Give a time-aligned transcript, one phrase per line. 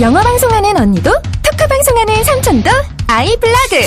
[0.00, 1.10] 영어 방송하는 언니도
[1.42, 2.70] 토크 방송하는 삼촌도
[3.06, 3.80] 아이블로그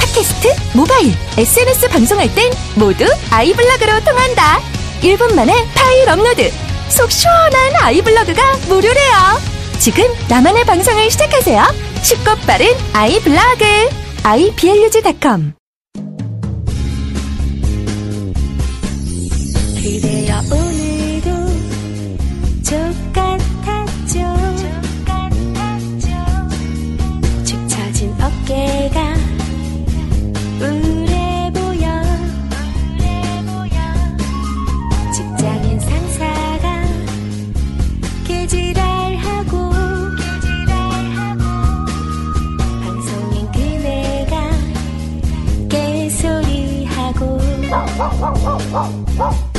[0.00, 4.58] 팟캐스트, 모바일, SNS 방송할 땐 모두 아이블로그로 통한다.
[5.02, 6.50] 1분 만에 파일 업로드.
[6.88, 9.14] 속 시원한 아이블로그가 무료래요.
[9.78, 11.62] 지금 나만의 방송을 시작하세요.
[12.02, 13.64] 쉽고 빠른 아이블로그.
[14.22, 15.59] iblog.com
[48.00, 49.49] 哈哈哈哈哈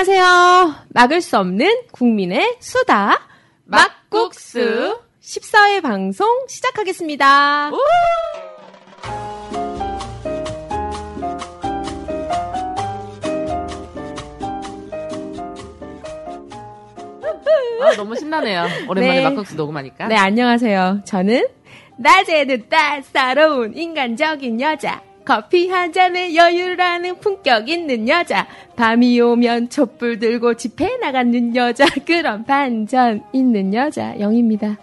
[0.00, 0.76] 안녕하세요.
[0.94, 3.20] 막을 수 없는 국민의 수다.
[3.64, 7.26] 막국수 14회 방송 시작하겠습니다.
[7.66, 7.70] 아,
[17.98, 18.68] 너무 신나네요.
[18.88, 19.22] 오랜만에 네.
[19.24, 20.06] 막국수 녹음하니까.
[20.06, 21.02] 네, 안녕하세요.
[21.04, 21.46] 저는
[21.98, 25.09] 낮에는 따사로운 인간적인 여자.
[25.30, 28.48] 커피 한 잔에 여유를 하는 품격 있는 여자.
[28.74, 31.86] 밤이 오면 촛불 들고 집회 나가는 여자.
[32.04, 34.18] 그런 반전 있는 여자.
[34.18, 34.76] 영입니다.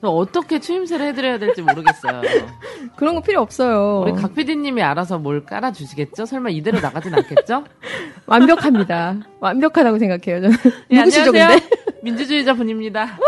[0.00, 2.22] 어떻게 추임새를 해드려야 될지 모르겠어요.
[2.96, 4.02] 그런 거 필요 없어요.
[4.04, 6.26] 우리 각 PD님이 알아서 뭘 깔아주시겠죠?
[6.26, 7.64] 설마 이대로 나가진 않겠죠?
[8.26, 9.20] 완벽합니다.
[9.38, 10.56] 완벽하다고 생각해요, 저는.
[10.90, 11.60] 예, 누구시죠, 안녕하세요.
[11.60, 11.76] 근데?
[12.02, 13.20] 민주주의자 분입니다.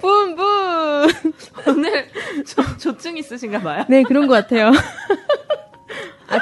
[0.00, 0.44] 분, 분!
[1.66, 2.08] 오늘
[2.46, 3.84] 조, 조증 있으신가 봐요.
[3.88, 4.72] 네, 그런 것 같아요.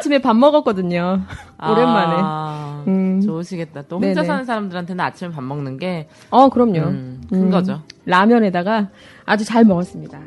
[0.04, 1.22] 아침에 밥 먹었거든요.
[1.62, 2.15] 오랜만에.
[2.19, 3.22] 아, 음.
[3.22, 3.82] 좋으시겠다.
[3.88, 4.26] 또 혼자 네네.
[4.26, 6.81] 사는 사람들한테는 아침에 밥 먹는 게 어, 그럼요.
[6.81, 7.81] 음, 큰 음, 거죠.
[8.04, 8.91] 라면에다가
[9.25, 10.20] 아주 잘 먹었습니다.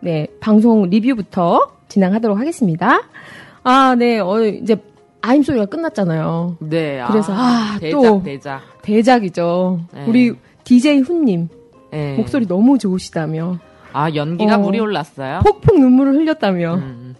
[0.00, 3.02] 네, 방송 리뷰부터 진행하도록 하겠습니다.
[3.62, 4.76] 아, 네, 어, 이제
[5.20, 6.56] 아임 소리가 끝났잖아요.
[6.60, 7.04] 네.
[7.08, 8.22] 그래서, 아, 대작, 또.
[8.22, 8.62] 대작.
[8.80, 9.80] 대작이죠.
[9.92, 10.06] 네.
[10.06, 10.32] 우리
[10.64, 11.48] DJ 훈님
[11.92, 12.14] 예.
[12.16, 13.58] 목소리 너무 좋으시다며.
[13.92, 14.58] 아, 연기가 어.
[14.58, 15.40] 물이 올랐어요?
[15.44, 16.74] 폭폭 눈물을 흘렸다며.
[16.76, 17.14] 음.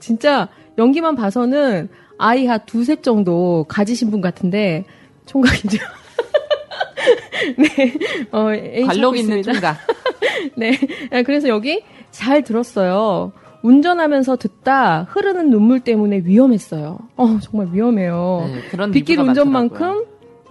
[0.00, 0.48] 진짜
[0.78, 1.88] 연기만 봐서는
[2.18, 4.84] 아이 한 두셋 정도 가지신 분 같은데
[5.26, 5.78] 총각이죠.
[7.58, 7.94] 네,
[8.30, 8.46] 어,
[8.86, 9.42] 관록 있는.
[9.42, 9.78] 총각.
[10.56, 10.78] 네,
[11.10, 13.32] 아, 그래서 여기 잘 들었어요.
[13.62, 16.98] 운전하면서 듣다 흐르는 눈물 때문에 위험했어요.
[17.16, 18.50] 어, 정말 위험해요.
[18.52, 20.04] 네, 그런 빗길 운전만큼.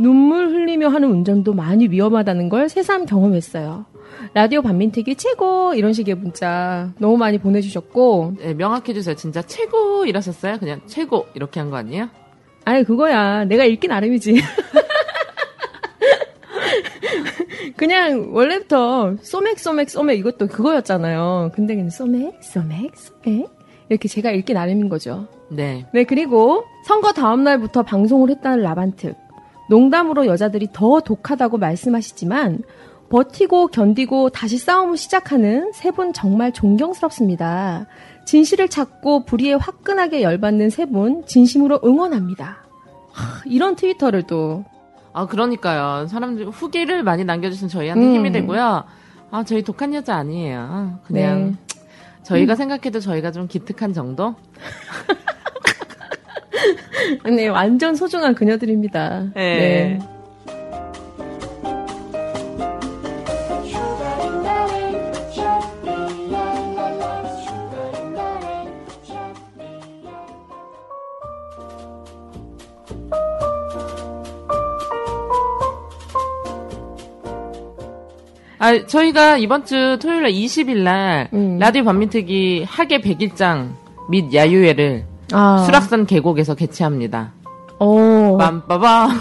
[0.07, 3.85] 눈물 흘리며 하는 운전도 많이 위험하다는 걸 새삼 경험했어요.
[4.33, 9.15] 라디오 반민특위 최고 이런 식의 문자 너무 많이 보내주셨고 네, 명확해 주세요.
[9.15, 10.59] 진짜 최고 이러셨어요?
[10.59, 12.09] 그냥 최고 이렇게 한 거 아니에요?
[12.65, 14.35] 아니 그거야 내가 읽기 나름이지.
[17.77, 21.51] 그냥 원래부터 소맥 소맥 소맥 이것도 그거였잖아요.
[21.55, 23.49] 근데 그냥 소맥 소맥 소맥
[23.89, 25.27] 이렇게 제가 읽기 나름인 거죠.
[25.49, 25.85] 네.
[25.93, 29.15] 네 그리고 선거 다음 날부터 방송을 했다는 라반특
[29.69, 32.59] 농담으로 여자들이 더 독하다고 말씀하시지만
[33.09, 37.85] 버티고 견디고 다시 싸움을 시작하는 세 분 정말 존경스럽습니다.
[38.25, 42.57] 진실을 찾고 불의에 화끈하게 열받는 세 분 진심으로 응원합니다.
[43.11, 44.63] 하, 이런 트위터를 또
[45.13, 46.07] 아, 그러니까요.
[46.07, 48.13] 사람들 후기를 많이 남겨주신 저희한테 음.
[48.15, 48.83] 힘이 되고요.
[49.29, 50.99] 아, 저희 독한 여자 아니에요.
[51.05, 51.57] 그냥
[52.23, 54.33] 저희가 생각해도 저희가 좀 기특한 정도?
[57.25, 59.31] 네, 완전 소중한 그녀들입니다.
[59.35, 59.99] 네.
[78.63, 81.59] 아, 저희가 이번 주 토요일 날 20일 날 음.
[81.59, 83.73] 라디오 반민특위 학예 100일장
[84.09, 87.31] 및 야유회를 아, 수락산 계곡에서 개최합니다.
[87.79, 88.37] 어.
[88.39, 89.09] 빰빠바.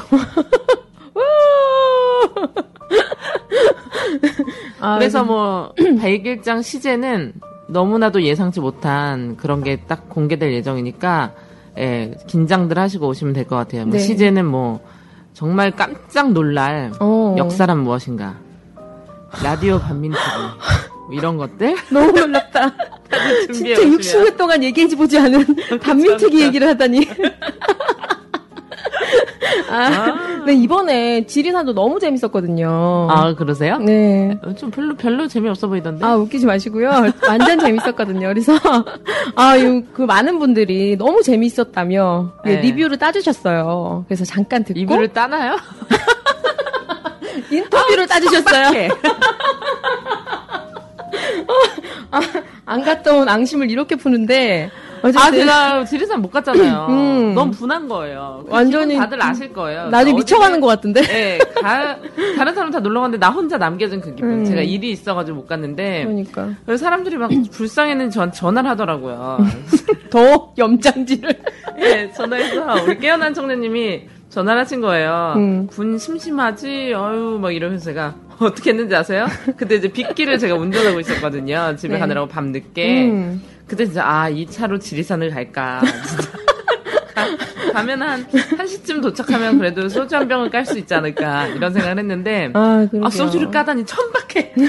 [4.80, 7.34] 아, 그래서 뭐 100일장 시제는
[7.68, 11.32] 너무나도 예상치 못한 그런 게 딱 공개될 예정이니까
[11.78, 13.84] 예, 긴장들 하시고 오시면 될 것 같아요.
[13.84, 13.98] 뭐 네.
[13.98, 14.80] 시제는 뭐
[15.32, 17.34] 정말 깜짝 놀랄 어.
[17.38, 18.34] 역사란 무엇인가.
[19.42, 20.22] 라디오 반민특위
[21.06, 22.70] 뭐 이런 것들 너무 놀랍다.
[23.52, 25.44] 진짜 오시면 60회 동안 얘기해 보지 않은
[25.82, 27.08] 단민특위 얘기를 하다니.
[29.70, 33.08] 아, 네, 이번에 지리산도 너무 재밌었거든요.
[33.10, 33.78] 아 그러세요?
[33.78, 34.38] 네.
[34.42, 36.04] 어, 좀 별로 별로 재미없어 보이던데.
[36.04, 36.90] 아, 웃기지 마시고요.
[37.26, 38.28] 완전 재밌었거든요.
[38.28, 38.54] 그래서,
[39.34, 42.60] 아, 요, 그 많은 분들이 너무 재밌었다며, 네, 네.
[42.62, 44.04] 리뷰를 따주셨어요.
[44.08, 45.56] 그래서 잠깐 듣고, 리뷰를 따나요?
[47.50, 48.64] 인터뷰를 따주셨어요.
[48.72, 48.88] 빡해.
[52.72, 54.70] 안 갔다 온 앙심을 이렇게 푸는데,
[55.02, 56.86] 아, 어쨌든, 제가 지리산 못 갔잖아요.
[56.90, 57.34] 음.
[57.34, 58.44] 너무 분한 거예요.
[58.46, 59.88] 그 완전히 다들 아실 거예요.
[59.88, 61.02] 나중에 미쳐가는 것 같은데?
[61.02, 61.96] 네, 가,
[62.36, 64.40] 다른 사람 다 놀러 갔는데 나 혼자 남겨진 그 기분.
[64.40, 64.44] 음.
[64.44, 66.04] 제가 일이 있어가지고 못 갔는데.
[66.04, 66.50] 그러니까.
[66.64, 69.38] 그래서 사람들이 막 불쌍해는 전 전화를 하더라고요.
[70.10, 71.30] 더 염장지를.
[71.76, 75.34] 네, 전화해서 우리 깨어난 청년님이 전화를 하신 거예요.
[75.36, 75.66] 음.
[75.66, 76.94] 군 심심하지?
[76.94, 78.14] 어유 막 이러면서 제가
[78.46, 79.26] 어떻게 했는지 아세요?
[79.56, 81.74] 그때 이제 빗길을 제가 운전하고 있었거든요.
[81.76, 81.98] 집에 네.
[82.00, 83.04] 가느라고 밤 늦게.
[83.10, 83.42] 음.
[83.66, 86.28] 그때 진짜 아 이 차로 지리산을 갈까 진짜.
[87.72, 91.98] 가, 가면 한 1시쯤 도착하면 그래도 소주 한 병을 깔 수 있지 않을까 이런 생각을
[91.98, 92.86] 했는데 아.
[93.02, 94.54] 아, 소주를 까다니 천박해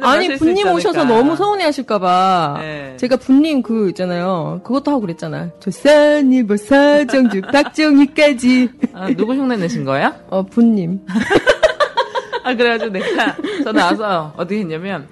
[0.00, 2.58] 아니, 분님 오셔서 너무 서운해 하실까봐.
[2.60, 2.96] 네.
[2.96, 4.60] 제가 분님 그 있잖아요.
[4.64, 5.50] 그것도 하고 그랬잖아요.
[5.60, 8.68] 조선일보 서정주 박정희까지.
[8.92, 10.12] 아, 누구 흉내 내신 거예요?
[10.28, 11.00] 어, 분님.
[12.44, 15.08] 아 그래가지고 내가 전화 와서 어떻게 했냐면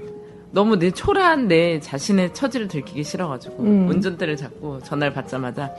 [0.52, 3.88] 너무 내 초라한 내 자신의 처지를 들키기 싫어가지고 음.
[3.88, 5.70] 운전대를 잡고 전화를 받자마자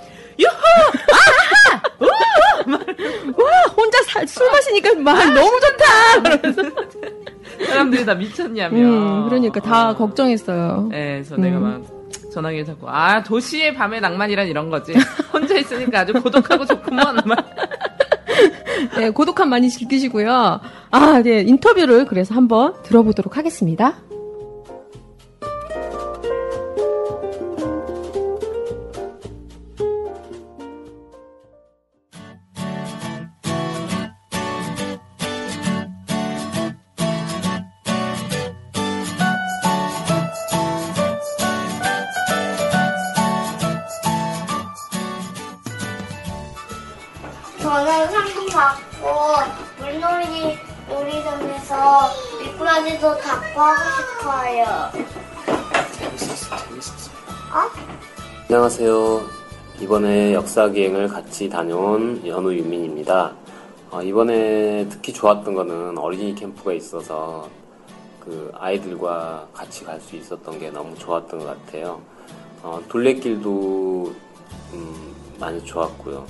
[2.66, 6.38] 와, 혼자 사- 술 마시니까 말 너무 좋다!
[6.38, 6.64] 그러면서.
[7.68, 9.96] 사람들이 다 미쳤냐며 음, 그러니까 다 어.
[9.96, 10.88] 걱정했어요.
[10.92, 11.64] 네, 그래서 내가 음.
[11.64, 14.94] 막 전화기를 잡고 아 도시의 밤의 낭만이란 이런 거지
[15.32, 17.46] 혼자 있으니까 아주 고독하고 좋구먼 막
[18.98, 20.60] 네, 고독함 많이 즐기시고요.
[20.92, 23.96] 아, 네, 인터뷰를 그래서 한번 들어보도록 하겠습니다.
[58.54, 59.22] 안녕하세요.
[59.82, 63.34] 이번에 역사기행을 같이 다녀온 연우 유민입니다.
[63.90, 67.50] 어, 이번에 특히 좋았던 거는 어린이 캠프가 있어서
[68.20, 72.00] 그 아이들과 같이 갈 수 있었던 게 너무 좋았던 것 같아요.
[72.62, 74.14] 어, 둘레길도
[74.74, 76.24] 음, 많이 좋았고요.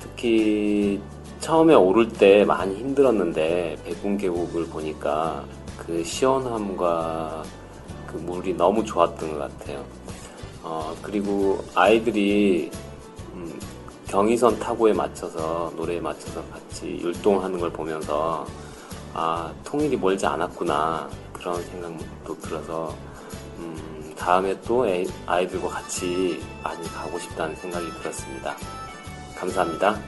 [0.00, 1.00] 특히
[1.40, 5.46] 처음에 오를 때 많이 힘들었는데 백운계곡을 보니까
[5.78, 7.42] 그 시원함과
[8.06, 9.82] 그 물이 너무 좋았던 것 같아요.
[10.62, 12.70] 어, 그리고 아이들이
[13.34, 13.58] 음,
[14.06, 18.46] 경의선 타고에 맞춰서 노래에 맞춰서 같이 율동하는 걸 보면서
[19.14, 22.94] 아 통일이 멀지 않았구나 그런 생각도 들어서
[23.58, 28.54] 음, 다음에 또 애- 아이들과 같이 많이 가고 싶다는 생각이 들었습니다.
[29.36, 29.98] 감사합니다.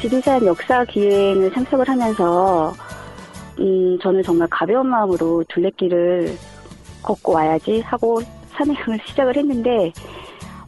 [0.00, 2.74] 지리산 역사 기행을 참석을 하면서
[3.58, 6.36] 음, 저는 정말 가벼운 마음으로 둘레길을
[7.02, 9.92] 걷고 와야지 하고 산행을 시작을 했는데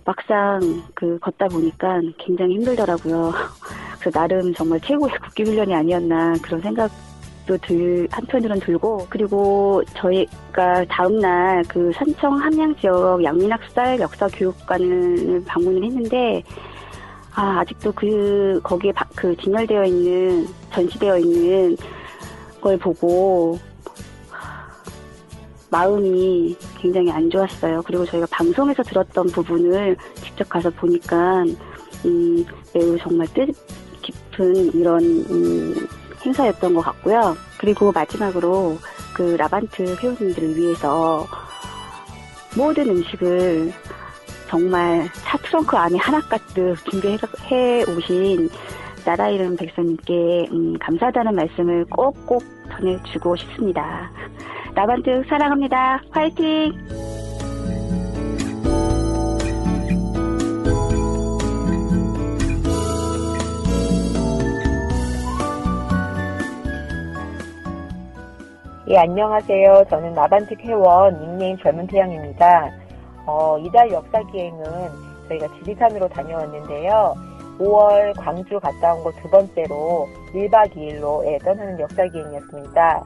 [0.04, 3.32] 막상 그 걷다 보니까 굉장히 힘들더라고요.
[4.00, 11.18] 그래서 나름 정말 최고의 국기 훈련이 아니었나 그런 생각도 들 한편으론 들고 그리고 저희가 다음
[11.20, 16.42] 날 그 산청 함양 지역 양민학살 역사 교육관을 방문을 했는데
[17.36, 21.76] 아, 아직도 그, 거기에 바- 그 진열되어 있는, 전시되어 있는
[22.64, 23.60] 걸 보고,
[25.70, 27.82] 마음이 굉장히 안 좋았어요.
[27.82, 31.44] 그리고 저희가 방송에서 들었던 부분을 직접 가서 보니까,
[32.06, 33.54] 음, 매우 정말 뜻
[34.00, 35.86] 깊은 이런, 음,
[36.24, 37.36] 행사였던 것 같고요.
[37.58, 38.78] 그리고 마지막으로
[39.14, 41.26] 그 라반트 회원님들을 위해서
[42.56, 43.72] 모든 음식을
[44.48, 47.18] 정말 차 트렁크 안에 하나 가득 준비해
[47.84, 48.48] 오신
[49.04, 52.42] 나라 이름 백성님께 음, 감사하다는 말씀을 꼭꼭
[52.72, 54.10] 전해주고 싶습니다.
[54.74, 56.02] 라반트 사랑합니다.
[56.10, 56.72] 화이팅!
[68.88, 69.84] 예, 안녕하세요.
[69.90, 72.70] 저는 나반특 회원 닉네임 젊은 태양입니다.
[73.26, 74.64] 어, 이달 역사 기행은
[75.28, 77.33] 저희가 지리산으로 다녀왔는데요.
[77.58, 83.04] 5월 광주 갔다 온 거 두 번째로 1박 2일로 예, 떠나는 역사 기행이었습니다.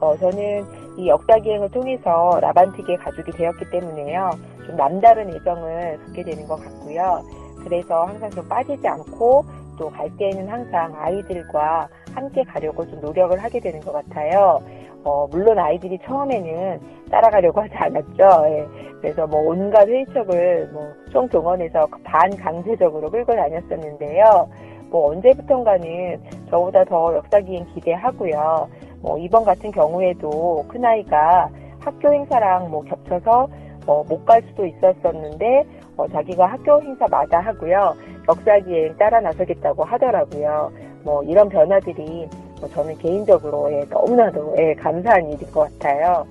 [0.00, 0.64] 어, 저는
[0.98, 4.30] 이 역사 기행을 통해서 라반틱의 가족이 되었기 때문에요.
[4.66, 7.22] 좀 남다른 애정을 갖게 되는 것 같고요.
[7.64, 9.44] 그래서 항상 좀 빠지지 않고
[9.78, 14.60] 또 갈 때에는 항상 아이들과 함께 가려고 좀 노력을 하게 되는 것 같아요.
[15.04, 18.46] 어, 물론 아이들이 처음에는 따라가려고 하지 않았죠.
[18.48, 18.66] 예.
[19.06, 24.48] 그래서 뭐 온갖 회의적을 뭐 총동원해서 반강제적으로 끌고 다녔었는데요.
[24.90, 26.20] 뭐 언제부턴가는
[26.50, 28.68] 저보다 더 역사 기행 기대하고요.
[29.00, 31.48] 뭐 이번 같은 경우에도 큰아이가
[31.78, 33.46] 학교 행사랑 뭐 겹쳐서
[33.86, 35.62] 어, 못갈 수도 있었었는데
[35.96, 37.94] 어, 자기가 학교 행사마다 하고요.
[38.28, 40.72] 역사 기행 따라 나서겠다고 하더라고요.
[41.04, 46.26] 뭐 이런 변화들이 뭐 저는 개인적으로 예, 너무나도 예, 감사한 일인 것 같아요.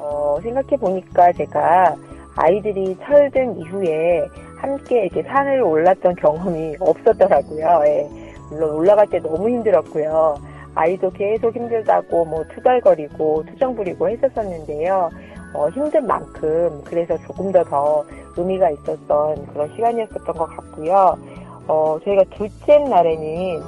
[0.00, 1.96] 어, 생각해 보니까 제가
[2.36, 4.26] 아이들이 철든 이후에
[4.56, 7.82] 함께 이렇게 산을 올랐던 경험이 없었더라고요.
[7.86, 8.08] 예.
[8.50, 10.38] 물론 올라갈 때 너무 힘들었고요.
[10.74, 15.10] 아이도 계속 힘들다고 뭐 투덜거리고 투정 부리고 했었었는데요.
[15.52, 18.04] 어, 힘든 만큼 그래서 조금 더 더
[18.36, 21.18] 의미가 있었던 그런 시간이었었던 것 같고요.
[21.66, 23.62] 어, 저희가 둘째 날에는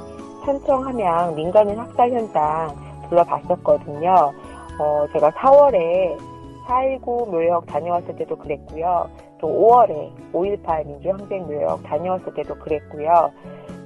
[0.45, 2.75] 산청 함양 민간인 학살 현장
[3.09, 4.33] 둘러봤었거든요.
[4.79, 6.17] 어, 제가 4월에
[6.65, 9.09] 4.19 묘역 다녀왔을 때도 그랬고요.
[9.39, 13.31] 또 5월에 5.18 민주항쟁 묘역 다녀왔을 때도 그랬고요.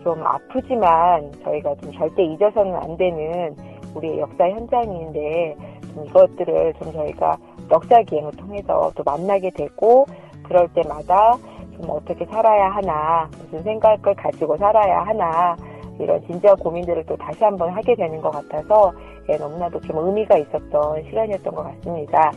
[0.03, 3.55] 좀 아프지만 저희가 좀 절대 잊어서는 안 되는
[3.95, 5.57] 우리의 역사 현장인데
[5.93, 7.37] 좀 이것들을 좀 저희가
[7.71, 10.05] 역사 기행을 통해서 또 만나게 되고
[10.43, 11.35] 그럴 때마다
[11.75, 15.57] 좀 어떻게 살아야 하나 무슨 생각을 가지고 살아야 하나
[15.99, 18.93] 이런 진지한 고민들을 또 다시 한번 하게 되는 것 같아서
[19.29, 22.31] 예, 너무나도 좀 의미가 있었던 시간이었던 것 같습니다.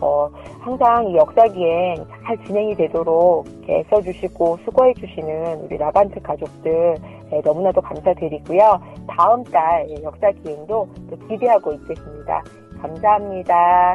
[0.00, 0.30] 어,
[0.60, 6.96] 항상 이 역사기행 잘 진행이 되도록 애써주시고 수고해주시는 우리 라반트 가족들
[7.32, 8.80] 예, 너무나도 감사드리고요.
[9.06, 12.42] 다음 달 예, 역사기행도 또 기대하고 있겠습니다.
[12.80, 13.94] 감사합니다.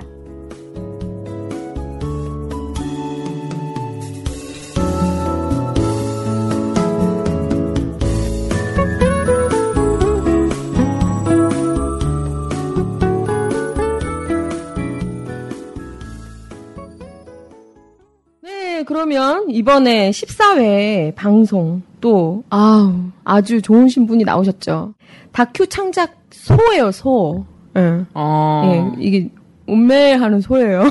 [18.85, 24.93] 그러면 이번에 14회 방송 또 아우 아주 좋으신 분이 나오셨죠.
[25.31, 27.45] 다큐 창작 소예요, 소.
[27.77, 28.05] 예.
[28.13, 28.93] 어.
[28.97, 29.29] 예, 이게
[29.67, 30.83] 운매하는 소예요.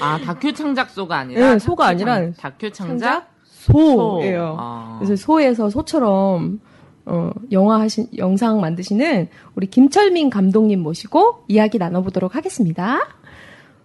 [0.00, 1.52] 아, 다큐 창작소가 아니라?
[1.52, 3.30] 네, 소가 아니라 창- 다큐 창작?
[3.44, 4.56] 소예요.
[4.58, 4.96] 아.
[5.00, 6.60] 그래서 소에서 소처럼
[7.06, 13.00] 어, 영화 하신 영상 만드시는 우리 김철민 감독님 모시고 이야기 나눠보도록 하겠습니다.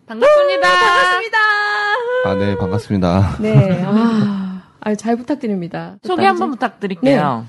[0.10, 0.68] 반갑습니다.
[0.68, 1.38] 반갑습니다.
[2.26, 3.38] 아, 네, 반갑습니다.
[3.40, 5.98] 네, 아, 아, 잘 부탁드립니다.
[6.04, 7.46] 소개 한번 부탁드릴게요.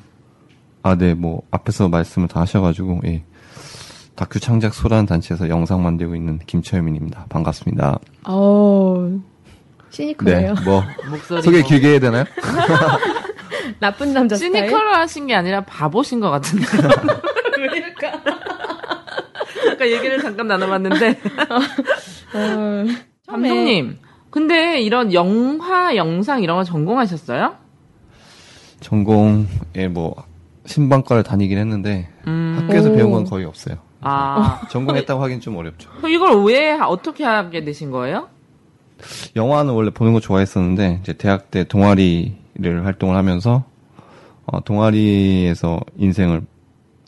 [0.83, 3.25] 아, 네, 뭐, 앞에서 말씀을 다 하셔가지고, 예.
[4.15, 7.25] 다큐 창작 소라는 단체에서 영상 만들고 있는 김철민입니다.
[7.31, 7.99] 반갑습니다.
[8.29, 9.19] 어, 네,
[9.89, 10.55] 시니컬해요.
[10.67, 11.41] 뭐, 목소리.
[11.41, 12.25] 소개 길게 해야 되나요?
[13.81, 14.69] 나쁜 남자 스타일.
[14.69, 16.67] 시니컬로 하신 게 아니라 바보신 것 같은데.
[17.59, 18.21] 왜 이럴까?
[19.73, 21.19] 아까 얘기를 잠깐 나눠봤는데.
[22.35, 22.85] 어,
[23.27, 23.99] 감독님.
[24.31, 27.55] 근데 이런 영화, 영상 이런 거 전공하셨어요?
[28.81, 30.15] 전공에 뭐,
[30.67, 32.57] 신방과를 다니긴 했는데, 음.
[32.61, 32.95] 학교에서 오.
[32.95, 33.77] 배운 건 거의 없어요.
[34.01, 34.61] 아.
[34.71, 35.91] 전공했다고 하긴 좀 어렵죠.
[35.99, 38.29] 그럼 이걸 왜, 어떻게 하게 되신 거예요?
[39.37, 43.65] 영화는 원래 보는 거 좋아했었는데, 이제 대학 때 동아리를 활동을 하면서,
[44.47, 46.43] 어, 동아리에서 인생을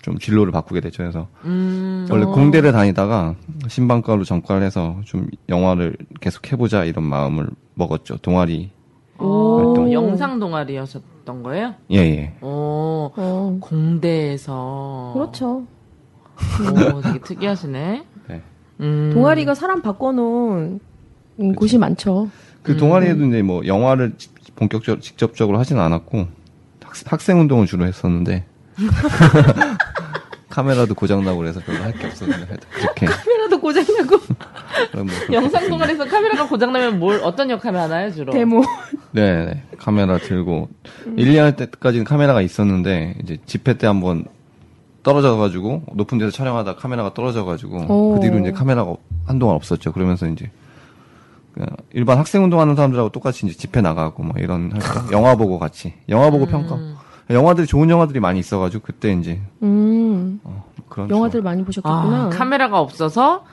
[0.02, 0.98] 좀 진로를 바꾸게 됐죠.
[0.98, 2.06] 그래서, 음.
[2.10, 2.30] 원래 어.
[2.32, 3.36] 공대를 다니다가
[3.68, 8.16] 신방과로 전과를 해서 좀 영화를 계속 해보자 이런 마음을 먹었죠.
[8.18, 8.70] 동아리
[9.18, 11.74] 어, 영상 동아리였었던 거예요?
[11.92, 12.32] 예, 예.
[12.40, 15.12] 오, 어, 공대에서.
[15.14, 15.64] 그렇죠.
[16.96, 18.04] 오, 되게 특이하시네.
[18.28, 18.42] 네.
[18.80, 19.10] 음.
[19.14, 20.80] 동아리가 사람 바꿔놓은
[21.40, 22.28] 음, 곳이 많죠.
[22.64, 26.26] 그 동아리에도 이제 뭐 영화를 지- 본격적으로 직접적으로 하진 않았고
[27.06, 28.44] 학생 운동을 주로 했었는데
[30.52, 34.18] 카메라도 고장나고 그래서 별로 할 게 없었는데 하여튼 그렇게 카메라도 고장나고
[34.90, 38.32] 그런 뭐 영상 동아리에서 카메라가 고장나면 뭘, 어떤 역할을 하나요, 주로?
[38.32, 38.62] 데모.
[39.12, 39.62] 네, 네.
[39.78, 40.68] 카메라 들고
[41.16, 44.24] 1, 2학 때까지는 카메라가 있었는데 이제 집회 때 한번
[45.02, 48.14] 떨어져가지고 높은 데서 촬영하다 카메라가 떨어져가지고 오.
[48.14, 48.94] 그 뒤로 이제 카메라가
[49.26, 49.92] 한동안 없었죠.
[49.92, 50.50] 그러면서 이제
[51.54, 54.72] 그냥 일반 학생 운동하는 사람들하고 똑같이 이제 집회 나가고 뭐 이런
[55.10, 56.78] 영화 보고 같이 영화 보고 평가.
[57.30, 60.01] 영화들이 좋은 영화들이 많이 있어가지고 그때 이제 음,
[60.44, 62.26] 어, 그런 영화들 많이 보셨겠구나.
[62.26, 63.44] 아, 카메라가 없어서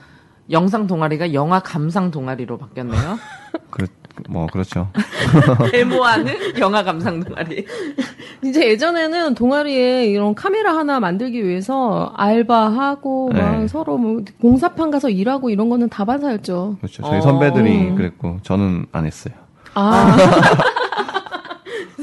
[0.51, 3.19] 영상 동아리가 영화 감상 동아리로 바뀌었네요.
[3.69, 3.85] 그,
[4.29, 4.89] 뭐 그렇죠.
[5.71, 7.65] 데모하는 영화 감상 동아리.
[8.41, 13.41] 진짜 예전에는 동아리에 이런 카메라 하나 만들기 위해서 알바하고 네.
[13.41, 16.77] 막 서로 뭐 공사판 가서 일하고 이런 거는 다반사였죠.
[16.79, 17.03] 그렇죠.
[17.03, 17.21] 저희 어.
[17.21, 19.33] 선배들이 그랬고 저는 안 했어요.
[19.75, 20.17] 아.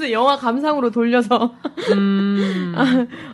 [0.07, 1.55] 그래서 영화 감상으로 돌려서.
[1.93, 2.73] 음.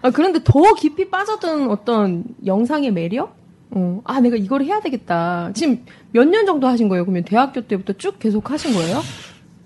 [0.02, 3.36] 아, 그런데 더 깊이 빠졌던 어떤 영상의 매력?
[3.70, 5.50] 어, 아, 내가 이걸 해야 되겠다.
[5.54, 7.04] 지금 몇 년 정도 하신 거예요?
[7.04, 9.00] 그러면 대학교 때부터 쭉 계속 하신 거예요?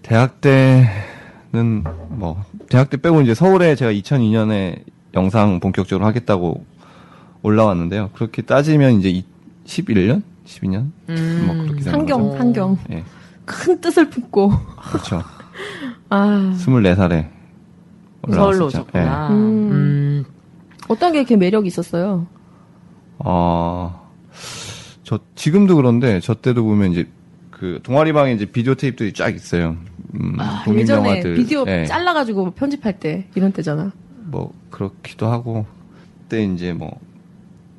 [0.03, 4.83] 대학 때는 뭐 대학 때 빼고 이제 서울에 제가 2002년에
[5.15, 6.65] 영상 본격적으로 하겠다고
[7.43, 8.11] 올라왔는데요.
[8.15, 9.25] 그렇게 따지면 이제 이-
[9.65, 11.45] 11년, 12년 음.
[11.47, 12.39] 뭐 그렇게 상경, 거죠.
[12.39, 12.79] 상경.
[12.93, 13.05] 예,
[13.45, 14.51] 큰 뜻을 품고.
[14.91, 15.23] 그렇죠.
[16.09, 17.29] 아, 24살에
[18.33, 19.29] 서울로 오셨구나.
[19.31, 19.35] 음.
[19.71, 20.25] 음.
[20.89, 22.27] 어떤 게 이렇게 매력이 있었어요?
[23.19, 24.11] 어,
[25.03, 27.09] 저 지금도 그런데 저 때도 보면 이제
[27.51, 29.77] 그 동아리방에 이제 비디오 테이프들이 쫙 있어요.
[30.15, 31.35] 음, 독립 예전에 영화들.
[31.35, 31.87] 비디오 예.
[31.87, 33.93] 잘라가지고 편집할 때, 이런 때잖아.
[34.25, 35.67] 뭐 그렇기도 하고
[36.23, 36.99] 그때 이제 뭐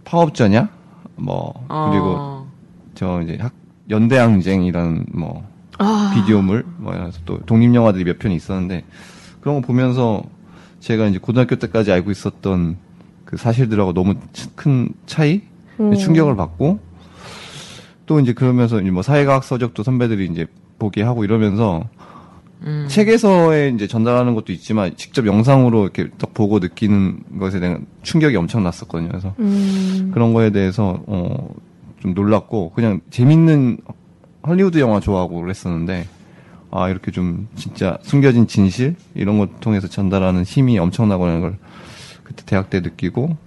[0.06, 0.70] 파업전야
[1.18, 2.52] 뭐 그리고 어.
[2.96, 3.54] 저 이제 학
[3.90, 5.47] 연대항쟁이라는 뭐
[5.80, 8.84] 아, 비디오물 뭐 그래서 또 독립 영화들이 몇 편이 있었는데
[9.42, 10.24] 그런 거 보면서
[10.80, 12.78] 제가 이제 고등학교 때까지 알고 있었던
[13.26, 15.42] 그 사실들하고 너무 치- 큰 차이
[15.80, 15.94] 음.
[15.94, 16.80] 충격을 받고
[18.06, 20.48] 또 이제 그러면서 이제 뭐 사회과학 서적도 선배들이 이제
[20.80, 21.84] 보게 하고 이러면서
[22.64, 22.88] 음.
[22.90, 28.64] 책에서의 이제 전달하는 것도 있지만 직접 영상으로 이렇게 딱 보고 느끼는 것에 대한 충격이 엄청
[28.64, 29.10] 났었거든요.
[29.10, 31.50] 그래서 음, 그런 거에 대해서 어,
[32.00, 33.78] 좀 놀랐고 그냥 재밌는
[34.48, 36.08] 헐리우드 영화 좋아하고 그랬었는데
[36.72, 41.58] 아 이렇게 좀 진짜 숨겨진 진실 이런 것 통해서 전달하는 힘이 엄청나구나 걸
[42.24, 43.38] 그때 대학 때 느끼고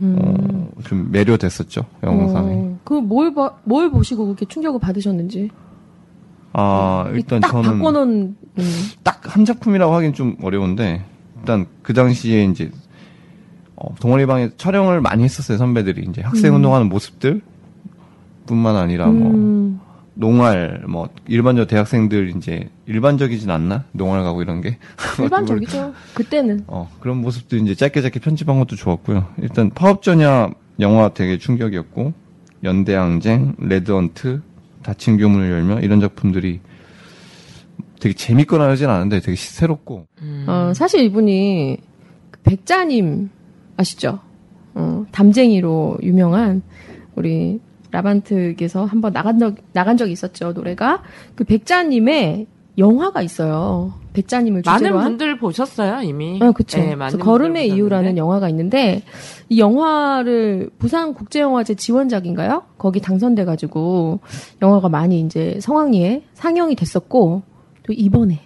[0.00, 2.54] 어, 좀 매료됐었죠 영상에.
[2.54, 3.32] 어, 그뭘
[3.64, 5.50] 뭘 보시고 그렇게 충격을 받으셨는지.
[6.52, 8.64] 아이 일단 딱 저는 바꿔놓은, 음.
[9.02, 11.04] 딱한 작품이라고 하긴 좀 어려운데
[11.38, 12.70] 일단 그 당시에 이제
[13.74, 17.40] 어, 동아리방에 촬영을 많이 했었어요 선배들이 이제 학생 운동하는 모습들
[18.46, 19.80] 뿐만 아니라 뭐 음,
[20.14, 24.78] 농활 뭐 일반적 대학생들 이제 일반적이진 않나 농활 가고 이런 게
[25.20, 25.92] 일반적이죠.
[26.14, 26.64] 그때는.
[26.68, 30.50] 어 그런 모습도 이제 짧게 짧게 편집한 것도 좋았고요 일단 파업전야
[30.80, 32.12] 영화 되게 충격이었고
[32.62, 34.40] 연대항쟁 레드헌트
[34.82, 36.60] 다친 교문을 열며 이런 작품들이
[38.00, 40.44] 되게 재밌거나 하진 않은데 되게 시- 새롭고 음.
[40.48, 41.78] 어, 사실 이분이
[42.30, 43.30] 그 백자님
[43.76, 44.20] 아시죠?
[44.74, 46.62] 어, 담쟁이로 유명한
[47.14, 47.60] 우리
[47.94, 51.02] 라반트에서 한번 나간 적 나간 적이 있었죠 노래가
[51.36, 53.94] 그 백자님의 영화가 있어요.
[54.14, 55.10] 백자님을 많은 주제로 한.
[55.10, 56.40] 분들 보셨어요, 이미.
[56.42, 56.78] 어, 그쵸.
[56.78, 58.16] 네, 그래서 많은 걸음의 이유라는.
[58.16, 59.02] 영화가 있는데,
[59.48, 62.64] 이 영화를 부산 국제영화제 지원작인가요?
[62.78, 64.20] 거기 당선돼가지고,
[64.62, 67.42] 영화가 많이 이제 성황리에 상영이 됐었고,
[67.86, 68.40] 또 이번에.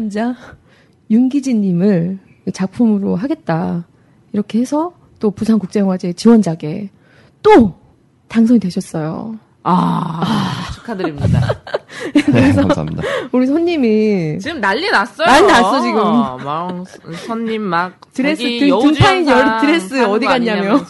[0.00, 0.34] 남자
[1.10, 2.18] 윤기진님을
[2.54, 3.84] 작품으로 하겠다
[4.32, 6.88] 이렇게 해서 또 부산국제영화제 지원작에
[7.42, 7.74] 또
[8.28, 9.38] 당선이 되셨어요.
[9.62, 10.22] 아,
[10.74, 11.40] 축하드립니다.
[12.32, 13.02] 네, 감사합니다.
[13.32, 15.26] 우리 손님이 지금 난리 났어요.
[15.26, 16.02] 난리 났어, 지금.
[16.02, 16.84] 막
[17.26, 20.80] 손님 막 드레스 자기 등- 여우주연상 등파인 열- 드레스 어디 거 갔냐며.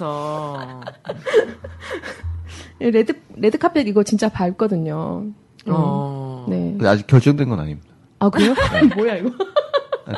[2.79, 5.25] 레드 레드 카펫 이거 진짜 밟거든요.
[5.67, 6.47] 어.
[6.49, 6.57] 네.
[6.79, 7.90] 근데 아직 결정된 건 아닙니다.
[8.21, 8.55] 아 그래요?
[8.97, 9.31] 뭐야 이거?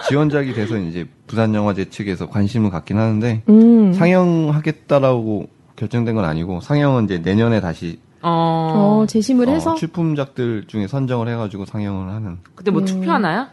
[0.09, 3.93] 지원작이 돼서 이제 부산영화제 측에서 관심을 갖긴 하는데 음.
[3.93, 9.01] 상영하겠다라고 결정된 건 아니고 상영은 이제 내년에 다시 어.
[9.03, 12.87] 어, 재심을 해서 어, 출품작들 중에 선정을 해가지고 상영을 하는 그때 뭐 음.
[12.87, 13.47] 투표하나요?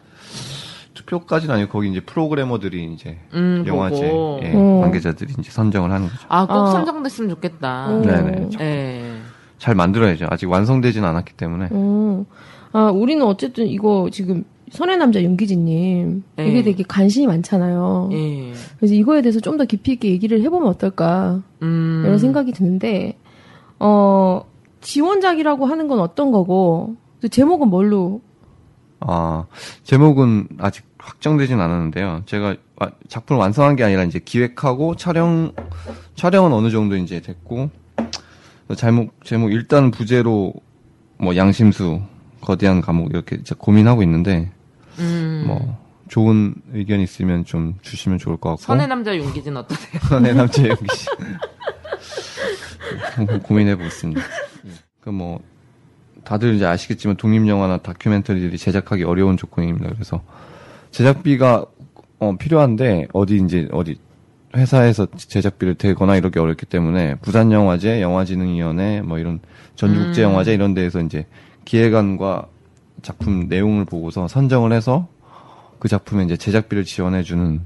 [0.93, 4.03] 투표까지는 아니고 거기 이제 프로그래머들이 이제 음, 영화제.
[4.03, 4.81] 예, 어.
[4.81, 6.19] 관계자들이 이제 선정을 하는 거죠.
[6.27, 6.71] 아, 꼭 아.
[6.71, 7.87] 선정됐으면 좋겠다.
[7.87, 8.01] 어.
[8.01, 8.49] 네네.
[8.59, 9.15] 예.
[9.57, 10.27] 잘 만들어야죠.
[10.29, 11.69] 아직 완성되진 않았기 때문에.
[11.71, 12.25] 어.
[12.71, 16.47] 아, 우리는 어쨌든 이거 지금 선의 남자 윤기진님 네.
[16.47, 18.09] 이게 되게 관심이 많잖아요.
[18.11, 18.53] 예.
[18.77, 22.03] 그래서 이거에 대해서 좀 더 깊이 있게 얘기를 해보면 어떨까 음.
[22.05, 23.17] 이런 생각이 드는데
[23.79, 24.43] 어
[24.81, 28.21] 지원작이라고 하는 건 어떤 거고 또 제목은 뭘로
[29.01, 29.45] 아,
[29.83, 32.23] 제목은 아직 확정되진 않았는데요.
[32.25, 35.53] 제가 와- 작품을 완성한 게 아니라 이제 기획하고 촬영,
[36.15, 37.69] 촬영은 어느 정도 이제 됐고,
[38.75, 40.53] 제목, 제목 일단 부제로
[41.17, 42.01] 뭐 양심수,
[42.41, 44.51] 거대한 감옥 이렇게 이제 고민하고 있는데,
[44.99, 45.43] 음.
[45.47, 45.77] 뭐,
[46.09, 48.63] 좋은 의견 있으면 좀 주시면 좋을 것 같고.
[48.63, 50.01] 선의 남자 윤기진 어떠세요?
[50.09, 51.07] 선의 남자 씨.
[53.43, 54.21] 고민해 보겠습니다.
[55.01, 55.39] 그뭐
[56.23, 59.89] 다들 이제 아시겠지만 독립 영화나 다큐멘터리들이 제작하기 어려운 조건입니다.
[59.93, 60.21] 그래서
[60.91, 61.65] 제작비가
[62.19, 63.99] 어, 필요한데 어디 이제 어디
[64.55, 69.39] 회사에서 제작비를 대거나 이렇게 어렵기 때문에 부산 영화제, 영화진흥위원회 뭐 이런
[69.75, 71.27] 전국제 영화제 이런 데에서 이제
[71.73, 72.47] 기획안과
[73.03, 75.07] 작품 내용을 보고서 선정을 해서
[75.77, 77.61] 그 작품에 이제 제작비를 지원해 주는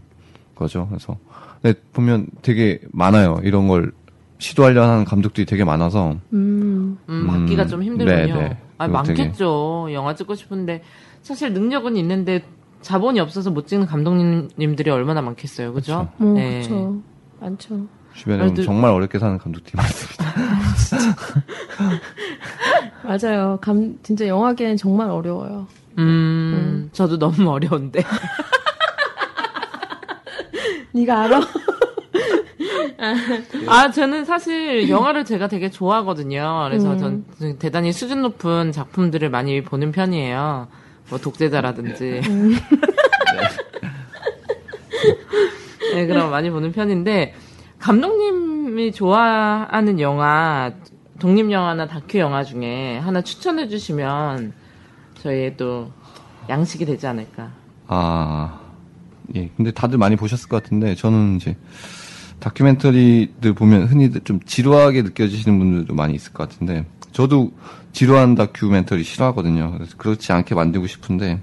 [0.55, 0.87] 거죠.
[0.89, 1.17] 그래서
[1.61, 3.39] 근데 보면 되게 많아요.
[3.43, 3.93] 이런 걸
[4.39, 8.35] 시도하려 하는 감독들이 되게 많아서 음, 받기가 음, 좀 힘들군요.
[8.35, 8.57] 네, 네.
[8.77, 9.87] 아, 그거 되게- 많겠죠.
[9.93, 10.83] 영화 찍고 싶은데
[11.21, 12.43] 사실 능력은 있는데
[12.81, 15.71] 자본이 없어서 못 찍는 감독님들이 얼마나 많겠어요.
[15.71, 16.09] 그죠?
[16.17, 16.59] 뭐 네.
[16.59, 17.01] 그렇죠
[17.39, 20.25] 많죠 주변에 그래도- 정말 어렵게 사는 감독들이 많습니다.
[23.03, 28.03] 맞아요 감 진짜 영화계는 정말 어려워요 음, 저도 너무 어려운데.
[30.93, 31.41] 네가 알아
[33.67, 36.67] 아, 저는 사실 영화를 제가 되게 좋아하거든요.
[36.69, 37.25] 그래서 음.
[37.37, 40.67] 전 대단히 수준 높은 작품들을 많이 보는 편이에요.
[41.09, 42.21] 뭐 독재자라든지.
[42.29, 42.55] 음.
[45.93, 47.33] 네, 그럼 많이 보는 편인데
[47.79, 50.71] 감독님이 좋아하는 영화,
[51.23, 54.51] 독립 영화나 다큐 영화 중에 하나 추천해 주시면
[55.21, 55.89] 저희의 또
[56.49, 57.49] 양식이 되지 않을까.
[57.87, 58.59] 아,
[59.33, 59.49] 예.
[59.55, 61.55] 근데 다들 많이 보셨을 것 같은데, 저는 이제,
[62.39, 67.53] 다큐멘터리들 보면 흔히 좀 지루하게 느껴지시는 분들도 많이 있을 것 같은데, 저도
[67.93, 69.75] 지루한 다큐멘터리 싫어하거든요.
[69.77, 71.39] 그래서 그렇지 않게 만들고 싶은데,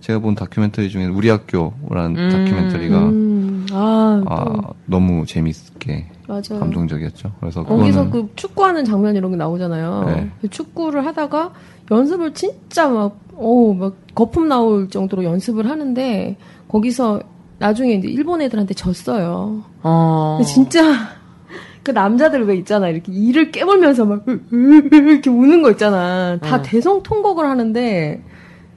[0.00, 2.28] 제가 본 다큐멘터리 중에 우리 학교라는 음.
[2.32, 7.32] 다큐멘터리가, 음, 아, 아, 또, 너무 재밌게 맞아요 감동적이었죠.
[7.40, 10.04] 그래서 거기서 그거는 그 축구하는 장면 이런 게 나오잖아요.
[10.06, 10.30] 네.
[10.40, 11.52] 그 축구를 하다가
[11.90, 16.36] 연습을 진짜 막, 어우, 막 거품 나올 정도로 연습을 하는데
[16.68, 17.20] 거기서
[17.58, 19.62] 나중에 이제 일본 애들한테 졌어요.
[19.82, 20.40] 어.
[20.44, 20.82] 진짜
[21.82, 22.88] 그 남자들 왜 있잖아.
[22.88, 26.38] 이렇게 이를 깨물면서 막 이렇게 우는 거 있잖아.
[26.42, 26.62] 다 응.
[26.62, 28.22] 대성통곡을 하는데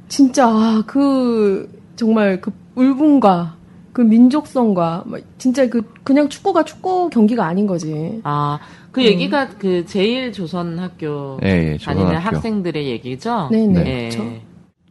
[0.08, 3.56] 진짜 아, 그 정말 그 울분과
[3.94, 8.20] 그 민족성과 막 진짜 그 그냥 축구가 축구 경기가 아닌 거지.
[8.24, 8.60] 아,
[8.92, 12.36] 그 얘기가 그 제일 조선 학교 예, 예, 다니는 조선학교.
[12.36, 13.50] 학생들의 얘기죠?
[13.52, 13.80] 네네.
[13.88, 14.10] 예.
[14.10, 14.32] 그렇죠.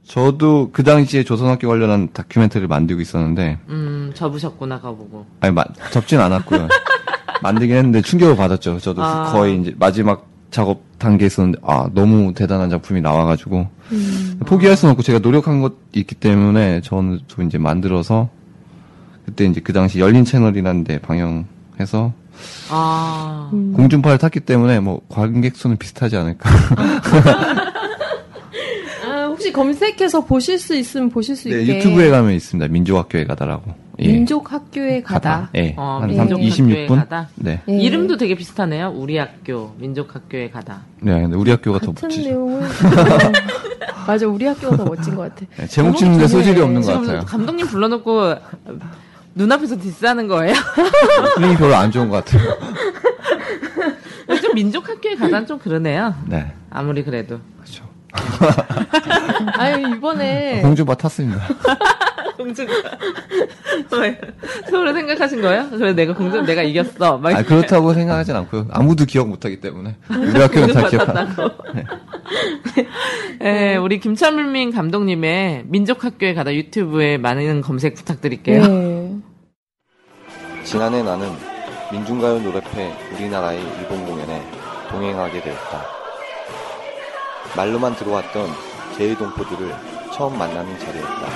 [0.05, 5.27] 저도 그 당시에 조선학교 관련한 다큐멘터리를 만들고 있었는데, 음, 접으셨구나, 가보고.
[5.41, 6.67] 아니, 마- 접진 않았고요.
[7.43, 8.79] 만들긴 했는데 충격을 받았죠.
[8.79, 9.33] 저도 아.
[9.33, 14.41] 거의 이제 마지막 작업 단계에 있었는데, 아, 너무 대단한 작품이 나와가지고, 음.
[14.47, 18.31] 포기할 수는 없고 제가 노력한 것이 있기 때문에 저는 또 이제 만들어서,
[19.29, 22.15] 그때 이제 그 당시 열린 채널이라는 데 방영해서,
[22.71, 23.75] 아, 음.
[23.75, 26.49] 공중파를 탔기 때문에 뭐 관객 수는 비슷하지 않을까.
[29.07, 31.77] 아, 혹시 검색해서 보실 수 있으면 보실 수 네, 있게.
[31.77, 32.73] 유튜브에 가면 있습니다.
[32.73, 33.75] 민족학교에 가다라고.
[33.99, 34.07] 예.
[34.13, 35.51] 민족 학교에 가다.
[35.57, 35.75] 예.
[35.77, 36.87] 어, 한 민족 26분?
[36.89, 36.97] 26분?
[36.97, 37.29] 가다?
[37.35, 37.61] 네.
[37.69, 37.73] 예.
[37.73, 38.95] 이름도 되게 비슷하네요.
[38.97, 40.85] 우리 학교, 민족학교에 가다.
[41.03, 42.29] 네, 근데 우리 학교가 더 같은 멋지죠.
[42.31, 42.67] 내용을.
[44.07, 45.45] 맞아, 우리 학교가 더 멋진 것 같아.
[45.59, 46.29] 네, 제목 짓는데.
[46.29, 47.21] 소질이 없는 것 같아요.
[47.27, 48.37] 감독님 불러놓고
[49.39, 50.53] 눈앞에서 디스하는 거예요?
[51.37, 52.59] 분위기 별로 안 좋은 것 같아요.
[54.43, 56.15] 좀 민족학교에 가다는 좀 그러네요.
[56.27, 56.53] 네.
[56.71, 57.39] 아무리 그래도.
[57.57, 57.85] 그렇죠.
[59.55, 60.61] 아유, 이번에.
[60.61, 61.47] 공주바 탔습니다.
[62.37, 62.73] 공주가.
[64.71, 65.69] 서울을 생각하신 거예요?
[65.71, 67.19] 그래, 내가 공주, 내가 이겼어.
[67.19, 68.69] 막 아, 그렇다고 생각하진 않고요.
[68.71, 69.97] 아무도 기억 못 하기 때문에.
[70.11, 71.51] 우리 학교는 다 기억하고.
[73.41, 78.67] 네, 우리 김찬민 감독님의 민족학교에 가다 유튜브에 많은 검색 부탁드릴게요.
[78.67, 79.17] 네.
[80.69, 81.35] 지난해 나는
[81.91, 84.43] 민중가요 노래패 우리나라의 일본 공연에
[84.91, 85.83] 동행하게 되었다.
[87.57, 88.51] 말로만 들어왔던
[88.99, 89.75] 제이동포들을
[90.13, 91.27] 처음 만나는 자리였다.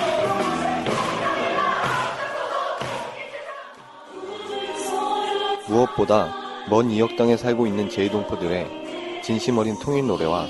[5.67, 6.35] 무엇보다
[6.69, 10.47] 먼 이역당에 살고 있는 제이동포들의 진심 어린 통일 노래와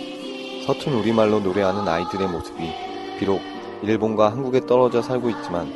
[0.66, 2.68] 서툰 우리말로 노래하는 아이들의 모습이
[3.20, 3.40] 비록
[3.82, 5.72] 일본과 한국에 떨어져 살고 있지만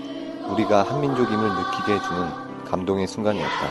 [0.50, 3.70] 우리가 한민족임을 느끼게 해주는 감동의 순간이었다.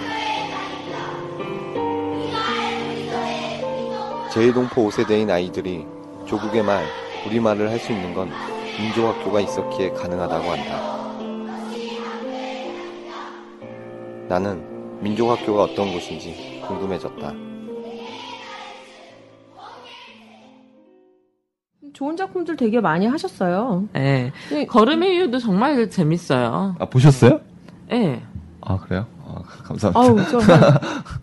[4.27, 5.85] 제일동포 5세대인 아이들이
[6.25, 6.91] 조국의 말,
[7.25, 8.29] 우리말을 할 수 있는 건
[8.77, 10.81] 민족학교가 있었기에 가능하다고 한다.
[14.27, 17.33] 나는 민족학교가 어떤 곳인지 궁금해졌다.
[21.93, 23.87] 좋은 작품들 되게 많이 하셨어요.
[23.93, 24.31] 네.
[24.67, 26.75] 걸음의 이유도 정말 재밌어요.
[26.79, 27.39] 아, 보셨어요?
[27.87, 28.21] 네.
[28.65, 29.05] 아, 그래요?
[29.25, 29.99] 아, 감사합니다.
[29.99, 30.41] 아우,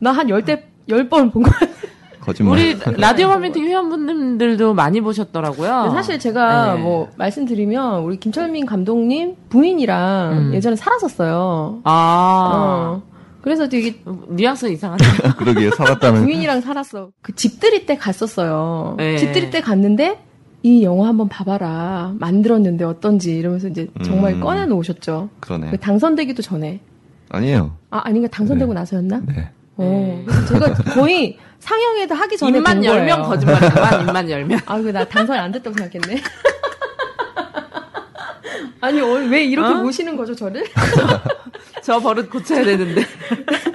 [0.00, 1.72] 저나한 열대 열 번 본거 같아요.
[2.20, 2.56] 거짓말.
[2.56, 5.90] 우리 라디오 화면팅 회원분들도 많이 보셨더라고요.
[5.92, 6.80] 사실 제가 네.
[6.82, 10.54] 뭐 말씀드리면 우리 김철민 감독님 부인이랑 음.
[10.54, 11.80] 예전에 살았었어요.
[11.82, 12.52] 아.
[12.54, 13.02] 어.
[13.40, 15.02] 그래서 되게 뉘앙스 이상하네.
[15.36, 16.22] 그러게요, 살았다는.
[16.24, 17.10] 부인이랑 살았어.
[17.22, 18.94] 그 집들이 때 갔었어요.
[18.98, 19.16] 네.
[19.18, 20.20] 집들이 때 갔는데
[20.62, 22.12] 이 영화 한번 봐봐라.
[22.20, 24.40] 만들었는데 어떤지 이러면서 이제 정말 음.
[24.40, 25.28] 꺼내 놓으셨죠.
[25.40, 25.70] 그러네.
[25.72, 26.78] 그 당선되기도 전에.
[27.36, 27.76] 아니에요.
[27.90, 29.22] 아, 아닌가 당선되고 나서였나?
[29.26, 29.48] 네.
[29.76, 30.22] 어.
[30.26, 32.84] 그래서 제가 거의 상영회도 하기 전에 입만.
[32.84, 34.60] 열면 거짓말이지만 입만 열면.
[34.66, 36.22] 아, 그나 당선이 안 됐다고 생각했네.
[38.82, 39.76] 아니, 어, 왜 이렇게 어?
[39.82, 40.64] 모시는 거죠, 저를?
[41.82, 43.02] 저 버릇 고쳐야 되는데.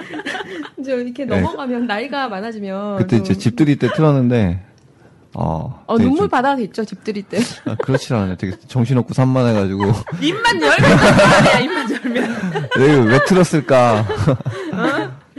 [0.84, 1.40] 저 이렇게 네.
[1.40, 4.60] 넘어가면 나이가 많아지면 그때 좀- 이제 집들이 때 틀었는데,
[5.40, 5.84] 어.
[5.86, 7.38] 어, 눈물 좀- 바다가 됐죠, 집들이 때.
[7.64, 8.36] 아, 그렇지 않아요.
[8.36, 9.84] 되게 정신없고 산만해가지고.
[10.20, 11.62] 입만 열면.
[11.62, 12.68] 입만 열면.
[12.76, 14.04] 왜, 왜 틀었을까?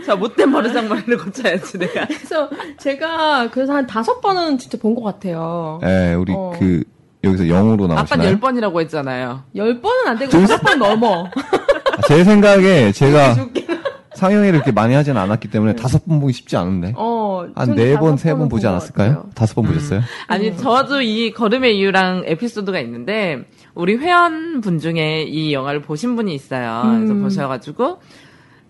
[0.05, 2.05] 저 못된 버르장머리를 고쳐야지 내가.
[2.07, 5.79] 그래서 제가 그래서 한 다섯 번은 진짜 본 것 같아요.
[5.83, 6.53] 예, 우리 어.
[6.57, 6.83] 그,
[7.23, 8.27] 여기서 영으로 아빠 나오시나요?
[8.29, 9.43] 열 번이라고 했잖아요.
[9.55, 11.25] 열 번은 안 되고 다섯 번 넘어.
[11.25, 13.35] 아, 제 생각에 제가
[14.15, 16.93] 상영회를 이렇게 많이 하진 않았기 때문에 다섯 번 보기 쉽지 않은데.
[16.95, 17.18] 어,
[17.55, 19.29] 한 네 번, 세 번 보지 않았을까요?
[19.35, 20.01] 다섯 번 보셨어요?
[20.27, 26.81] 아니, 저도 이 걸음의 이유랑 에피소드가 있는데, 우리 회원분 중에 이 영화를 보신 분이 있어요.
[26.95, 27.21] 그래서 음.
[27.23, 27.99] 보셔가지고,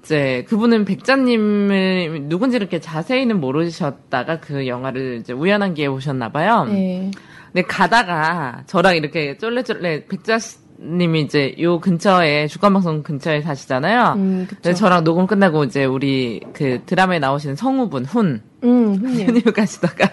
[0.03, 6.65] 이제 그분은 백자님을 누군지 이렇게 자세히는 모르셨다가 그 영화를 이제 우연한 기회에 보셨나봐요.
[6.65, 7.11] 네.
[7.51, 10.37] 근데 가다가 저랑 이렇게 쫄래쫄래 백자
[10.81, 14.13] 님이 이제 요 근처에 주간방송 근처에 사시잖아요.
[14.15, 14.47] 음.
[14.49, 19.41] 근데 저랑 녹음 끝나고 이제 우리 그 드라마에 나오시는 성우분 훈 음, 훈님.
[19.51, 20.09] 가시다가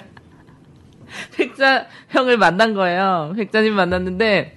[1.37, 3.33] 백자 형을 만난 거예요.
[3.37, 4.55] 백자님 만났는데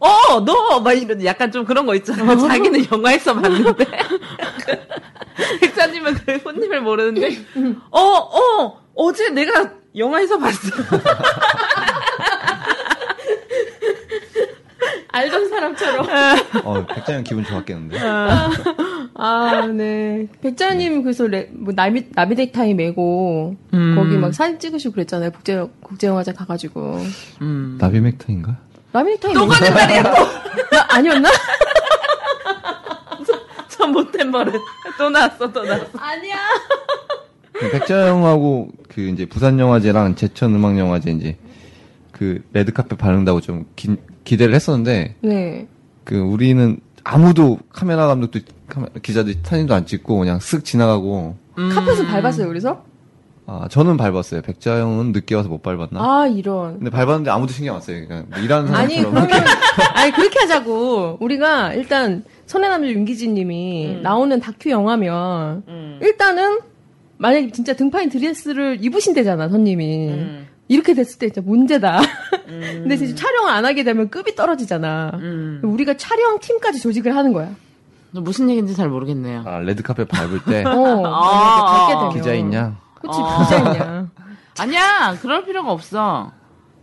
[0.00, 0.80] 어, 너!
[0.80, 2.36] 막 이런 약간 좀 그런 거 있잖아요.
[2.36, 3.86] 자기는 영화에서 봤는데.
[5.60, 7.38] 백자님은 그 혼님을 모르는데,
[7.88, 10.58] 어, 어, 어제 내가 영화에서 봤어.
[15.12, 16.06] 알던 사람처럼.
[16.64, 17.98] 어, 백장현 기분 좋았겠는데.
[19.14, 20.26] 아, 네.
[20.40, 23.94] 백자님 그래서 레, 뭐 나비 나비넥타이 메고 음.
[23.94, 25.30] 거기 막 사진 찍으시고 그랬잖아요.
[25.30, 26.98] 국제 국제영화제 가가지고
[27.42, 27.76] 음.
[27.78, 28.56] 나비맥타인가?
[28.92, 30.10] 나비넥타이 또 메고 거짓말이야, 또!
[30.70, 31.28] 나, 아니었나?
[33.68, 34.60] 저 못된 버릇.
[34.98, 35.86] 또 나왔어, 또 나왔어.
[35.98, 36.36] 아니야.
[37.70, 41.36] 백자영하고 그 이제 부산영화제랑 제천음악영화제 이제
[42.12, 45.66] 그 레드카펫 바른다고 좀 기, 기대를 했었는데 네.
[46.04, 51.70] 그 우리는 아무도 카메라 감독도 카메- 기자들 사진도 안 찍고 그냥 쓱 지나가고 음.
[51.74, 52.48] 카펫을 밟았어요.
[52.48, 52.84] 그래서
[53.46, 54.40] 아 저는 밟았어요.
[54.42, 55.98] 백자영은 늦게 와서 못 밟았나?
[56.00, 56.78] 아 이런.
[56.78, 58.06] 근데 밟았는데 아무도 신경 안 써요.
[58.06, 59.46] 그냥 뭐 일하는 아니 사람처럼 그러면
[59.94, 61.18] 아니 그렇게 하자고.
[61.20, 65.98] 우리가 일단 선해남자 윤기진님이 나오는 다큐 영화면 음.
[66.00, 66.60] 일단은
[67.18, 70.08] 만약에 진짜 등파인 드레스를 입으신대잖아 선님이.
[70.08, 70.46] 음.
[70.72, 72.00] 이렇게 됐을 때 진짜 문제다.
[72.46, 75.10] 근데 진짜 촬영을 안 하게 되면 급이 떨어지잖아.
[75.14, 75.60] 음.
[75.62, 77.50] 우리가 촬영 팀까지 조직을 하는 거야.
[78.12, 79.44] 무슨 얘기인지 잘 모르겠네요.
[79.46, 82.12] 아 레드카펫 밟을 때 어, 만약에 밟게 되면.
[82.14, 82.76] 기자 있냐?
[82.94, 83.38] 그치, 어.
[83.42, 84.08] 기자 있냐.
[84.58, 86.32] 아니야, 그럴 필요가 없어.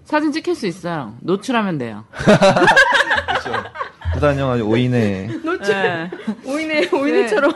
[0.06, 1.16] 사진 찍힐 수 있어요.
[1.22, 2.04] 노출하면 돼요.
[4.14, 5.74] 부산영화제 5인의 노출.
[5.74, 6.12] 네.
[6.46, 7.54] 오이네, 오이네처럼.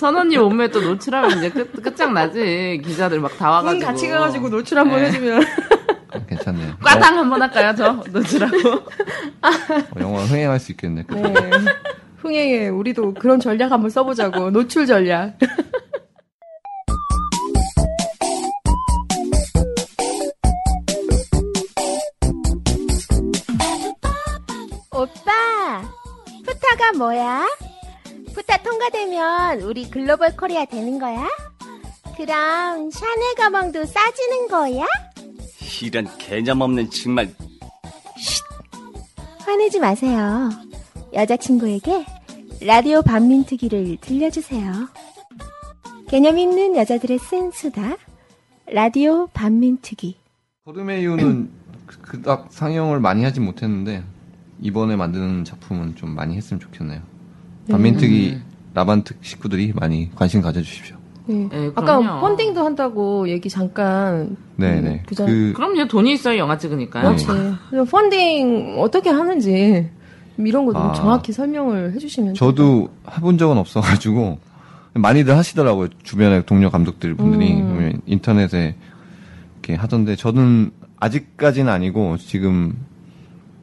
[0.00, 2.80] 선언니 몸매 또 노출하면 이제 끝, 끝장나지.
[2.82, 3.78] 기자들 막 다 와가지고.
[3.80, 5.08] 분 같이 가가지고 노출 한번 네.
[5.08, 5.42] 해주면.
[6.12, 6.74] 아, 괜찮네요.
[6.82, 7.92] 과당 한번 할까요, 저?
[8.10, 8.70] 노출하고.
[8.70, 11.04] 어, 영화 흥행할 수 있겠네.
[11.06, 11.34] 네.
[12.16, 14.50] 흥행에 우리도 그런 전략 한번 써보자고.
[14.50, 15.36] 노출 전략.
[24.92, 25.82] 오빠,
[26.44, 27.46] 푸타가 뭐야?
[28.34, 31.28] 푸타 통과되면 우리 글로벌 코리아 되는 거야?
[32.16, 34.86] 그럼 샤넬 가방도 싸지는 거야?
[35.82, 37.32] 이런 개념 없는 정말
[39.38, 40.50] 화내지 마세요.
[41.12, 42.04] 여자친구에게
[42.60, 44.88] 라디오 반민특위를 들려주세요.
[46.08, 47.96] 개념 있는 여자들의 쓴 수다.
[48.66, 50.16] 라디오 반민특위.
[50.64, 51.50] 거름의 이유는
[51.86, 54.04] 그닥 상영을 많이 하진 못했는데
[54.60, 57.00] 이번에 만드는 작품은 좀 많이 했으면 좋겠네요.
[57.70, 58.38] 반민특위
[58.74, 60.96] 라반특 식구들이 많이 관심 가져주십시오.
[61.26, 61.48] 네.
[61.50, 62.20] 네, 아까.
[62.20, 64.36] 펀딩도 한다고 얘기 잠깐.
[64.56, 65.04] 네네.
[65.06, 65.26] 그죠.
[65.26, 65.86] 그 그럼요.
[65.86, 67.04] 돈이 있어야 영화 찍으니까요.
[67.04, 67.26] 그렇지.
[67.70, 69.88] 그래서 펀딩 어떻게 하는지
[70.38, 70.92] 이런 거좀 아.
[70.92, 72.34] 정확히 설명을 해주시면.
[72.34, 74.38] 저도 해본 적은 없어가지고
[74.94, 75.88] 많이들 하시더라고요.
[76.02, 78.00] 주변에 동료 감독들 분들이 음.
[78.06, 78.74] 인터넷에
[79.62, 82.76] 이렇게 하던데 저는 아직까지는 아니고 지금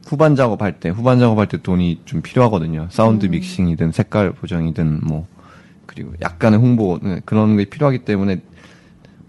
[0.08, 2.88] 후반 작업할 때 후반 작업할 때 돈이 좀 필요하거든요.
[2.90, 3.32] 사운드 음.
[3.32, 5.26] 믹싱이든 색깔 보정이든 뭐
[5.84, 8.40] 그리고 약간의 홍보 네, 그런 게 필요하기 때문에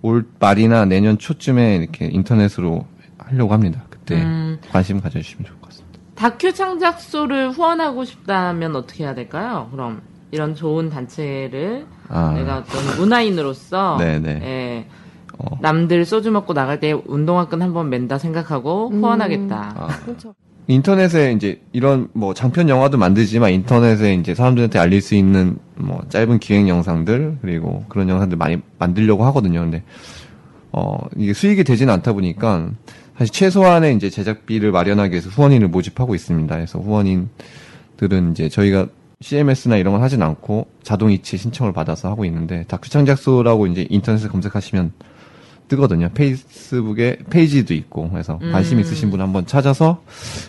[0.01, 2.85] 올 말이나 내년 초쯤에 이렇게 인터넷으로
[3.17, 3.83] 하려고 합니다.
[3.89, 4.57] 그때 음.
[4.71, 5.99] 관심 가져주시면 좋을 것 같습니다.
[6.15, 9.67] 다큐 창작소를 후원하고 싶다면 어떻게 해야 될까요?
[9.71, 12.33] 그럼 이런 좋은 단체를 아.
[12.35, 14.29] 내가 어떤 문화인으로서 네네.
[14.43, 14.87] 예,
[15.37, 15.57] 어.
[15.59, 19.03] 남들 소주 먹고 나갈 때 운동화 끈 한번 맨다 생각하고 음.
[19.03, 19.73] 후원하겠다.
[19.75, 19.87] 아.
[20.69, 26.37] 인터넷에 이제 이런 뭐 장편 영화도 만들지만 인터넷에 이제 사람들한테 알릴 수 있는 뭐 짧은
[26.37, 29.61] 기획 영상들 그리고 그런 영상들 많이 만들려고 하거든요.
[29.61, 29.81] 근데
[30.71, 32.69] 어 이게 수익이 되지는 않다 보니까
[33.17, 36.55] 사실 최소한의 이제 제작비를 마련하기 위해서 후원인을 모집하고 있습니다.
[36.55, 38.89] 그래서 후원인들은 이제 저희가
[39.21, 44.27] CMS나 이런 건 하진 않고 자동 이체 신청을 받아서 하고 있는데 다큐 창작소라고 이제 인터넷에
[44.27, 44.93] 검색하시면
[45.69, 46.09] 뜨거든요.
[46.13, 48.81] 페이스북에 페이지도 있고 그래서 관심 음.
[48.81, 50.01] 있으신 분 한번 찾아서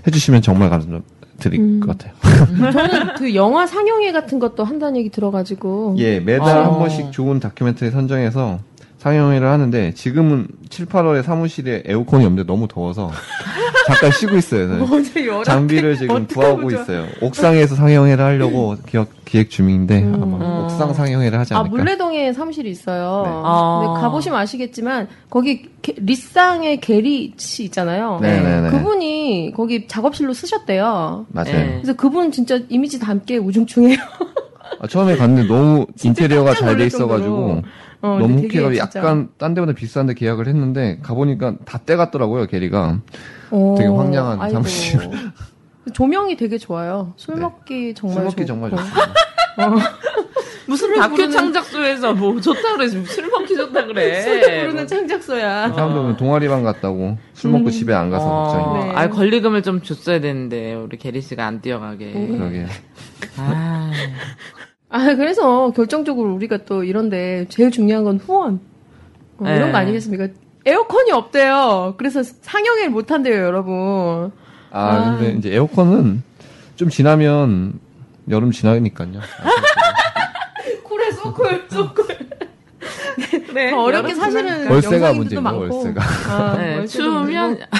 [0.06, 1.80] 해주시면 정말 감사드릴 음.
[1.80, 2.12] 것 같아요.
[2.72, 5.94] 저는 그 영화 상영회 같은 것도 한다는 얘기 들어가지고.
[5.98, 6.64] 예, 매달 어.
[6.64, 8.58] 한 번씩 좋은 다큐멘터리 선정해서
[9.00, 13.10] 상영회를 하는데 지금은 7, 8월에 사무실에 에어컨이 없는데 너무 더워서
[13.88, 14.68] 잠깐 쉬고 있어요.
[14.78, 15.44] 열악해.
[15.44, 16.70] 장비를 지금 구하고.
[16.70, 17.06] 있어요.
[17.22, 20.14] 옥상에서 상영회를 하려고 기획, 기획 중인데 음.
[20.22, 20.64] 아마 음.
[20.64, 21.76] 옥상 상영회를 하지 아, 않을까.
[21.78, 23.22] 물레동에 사무실이 있어요.
[23.24, 23.30] 네.
[23.42, 23.82] 아.
[23.86, 28.18] 근데 가보시면 아시겠지만, 거기 게- 리쌍의 게리 씨 있잖아요.
[28.20, 28.70] 네네네.
[28.70, 31.24] 그분이 거기 작업실로 쓰셨대요.
[31.30, 31.52] 맞아요.
[31.52, 31.72] 네.
[31.80, 33.96] 그래서 그분 진짜 이미지 담게 우중충해요.
[34.82, 37.62] 아, 처음에 갔는데 너무 인테리어가 잘 돼 있어가지고 정도로.
[38.02, 42.98] 어, 너무 웃기가 약간 딴 데보다 비싼데 계약을 했는데 가보니까 다 떼갔더라고요 게리가.
[43.50, 44.54] 어, 되게 황량한 아이고.
[44.54, 45.00] 사무실.
[45.92, 47.12] 조명이 되게 좋아요.
[47.16, 47.40] 술 네.
[47.42, 48.46] 먹기 정말 술 먹기 좋고.
[48.46, 49.14] 정말 좋습니다.
[50.66, 54.22] 무슨 다큐 부르는- 창작소에서 뭐 좋다 그래 술 먹기 좋다 그래.
[54.22, 55.70] 술을 부르는 창작소야.
[55.70, 58.84] 사람들은 동아리방 갔다고 술 먹고 집에 안 가서 어, 걱정이.
[58.84, 58.92] 네.
[58.94, 62.12] 아 권리금을 좀 줬어야 되는데 우리 게리 씨가 안 뛰어가게.
[62.12, 62.66] 그러게.
[63.36, 63.90] 아,
[64.90, 68.60] 아, 그래서 결정적으로 우리가 또 이런데 제일 중요한 건 후원.
[69.38, 69.72] 어, 이런 네.
[69.72, 70.28] 거 아니겠습니까?
[70.66, 71.94] 에어컨이 없대요.
[71.96, 74.32] 그래서 상영회를 못 한대요, 여러분.
[74.72, 75.16] 아, 아.
[75.16, 76.22] 근데 이제 에어컨은
[76.76, 77.78] 좀 지나면
[78.28, 79.20] 여름 지나니까요.
[80.84, 82.06] 쿨해, 쏘쿨, 쏘쿨.
[83.54, 83.70] 네.
[83.70, 85.42] 더 어렵게 사실은 월세가 문제고.
[85.42, 86.02] 월세가.
[86.28, 87.60] 아, 네, 추우면.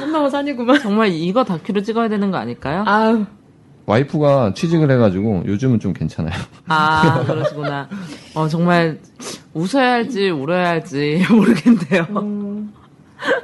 [0.00, 0.80] 한나마 산이구만.
[0.80, 2.84] 정말 이거 다큐로 찍어야 되는 거 아닐까요?
[2.86, 3.26] 아우.
[3.86, 6.34] 와이프가 취직을 해가지고 요즘은 좀 괜찮아요.
[6.66, 7.88] 아, 그러시구나.
[8.34, 8.98] 어, 정말
[9.54, 12.06] 웃어야 할지 울어야 할지 모르겠네요.
[12.10, 12.72] 음,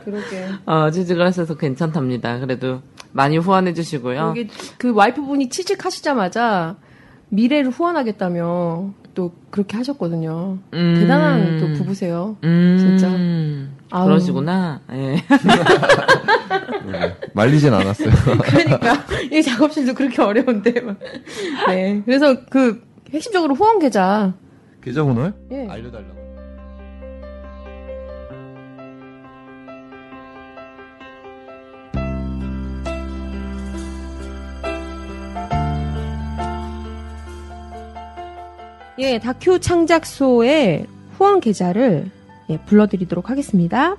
[0.04, 0.48] 그러게.
[0.66, 2.40] 어, 취직을 하셔서 괜찮답니다.
[2.40, 4.18] 그래도 많이 후원해 주시고요.
[4.18, 6.76] 여기 그 와이프분이 취직하시자마자
[7.28, 10.58] 미래를 후원하겠다며 또 그렇게 하셨거든요.
[10.72, 10.94] 음.
[10.98, 12.36] 대단한 또 부부세요.
[12.44, 13.10] 음, 진짜.
[13.90, 14.06] 아우.
[14.06, 14.80] 그러시구나.
[14.92, 15.16] 예.
[16.90, 17.16] 네.
[17.34, 18.10] 말리진 않았어요.
[18.42, 20.80] 그러니까 이 작업실도 그렇게 어려운데.
[20.80, 20.96] 막.
[21.68, 22.02] 네.
[22.04, 24.32] 그래서 그 핵심적으로 후원 계좌.
[24.82, 25.32] 계좌 번호요?
[25.52, 25.66] 예.
[25.68, 26.21] 알려달라고.
[38.98, 42.10] 예, 다큐 창작소의 후원 계좌를
[42.50, 43.96] 예, 불러드리도록 하겠습니다.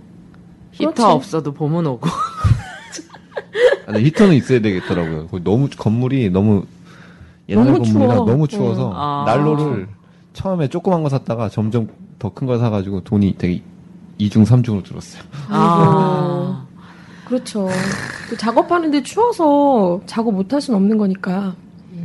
[0.71, 1.11] 히터 그렇지.
[1.11, 2.07] 없어도 봄은 오고.
[3.87, 5.27] 아니, 히터는 있어야 되겠더라고요.
[5.27, 6.65] 거기 너무 건물이 너무
[7.49, 8.25] 옛날 너무 건물이라 추워.
[8.25, 8.95] 너무 추워서 응.
[8.95, 9.23] 아.
[9.27, 9.87] 난로를
[10.31, 13.61] 처음에 조그만 거 샀다가 점점 더큰걸 사가지고 돈이 되게
[14.17, 15.21] 이중삼중으로 들었어요.
[15.49, 16.65] 아.
[17.25, 17.67] 그렇죠.
[18.29, 21.55] 또 작업하는데 추워서 작업 못할 수는 없는 거니까.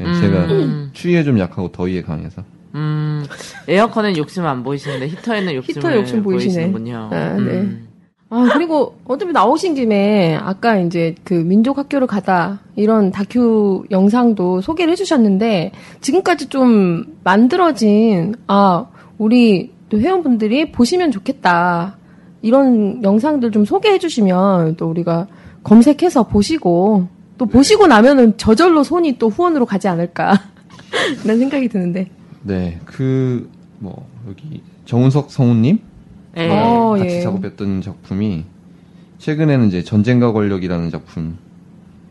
[0.01, 0.21] 예, 음.
[0.21, 2.43] 제가 추위에 좀 약하고 더위에 강해서.
[2.75, 3.25] 음,
[3.67, 6.71] 에어컨은 욕심 안 보이시는데 히터에는 욕심을 히터 욕심 보이시네.
[6.71, 7.09] 보이시는군요.
[7.13, 7.53] 아, 네.
[7.53, 7.89] 음.
[8.31, 14.93] 아, 그리고 어차피 나오신 김에 아까 이제 그 민족 학교를 가다 이런 다큐 영상도 소개를
[14.93, 21.97] 해주셨는데 지금까지 좀 만들어진 아, 우리 또 회원분들이 보시면 좋겠다.
[22.43, 25.27] 이런 영상들 좀 소개해 주시면 또 우리가
[25.65, 27.09] 검색해서 보시고
[27.39, 30.39] 또 보시고 나면은 저절로 손이 또 후원으로 가지 않을까.
[31.25, 32.11] 라는 생각이 드는데.
[32.43, 35.79] 네, 그, 뭐, 여기, 정은석 성우님?
[36.37, 36.49] 예.
[36.49, 37.21] 어, 같이 예.
[37.21, 38.45] 작업했던 작품이,
[39.19, 41.33] 최근에는 이제 전쟁과 권력이라는 작품이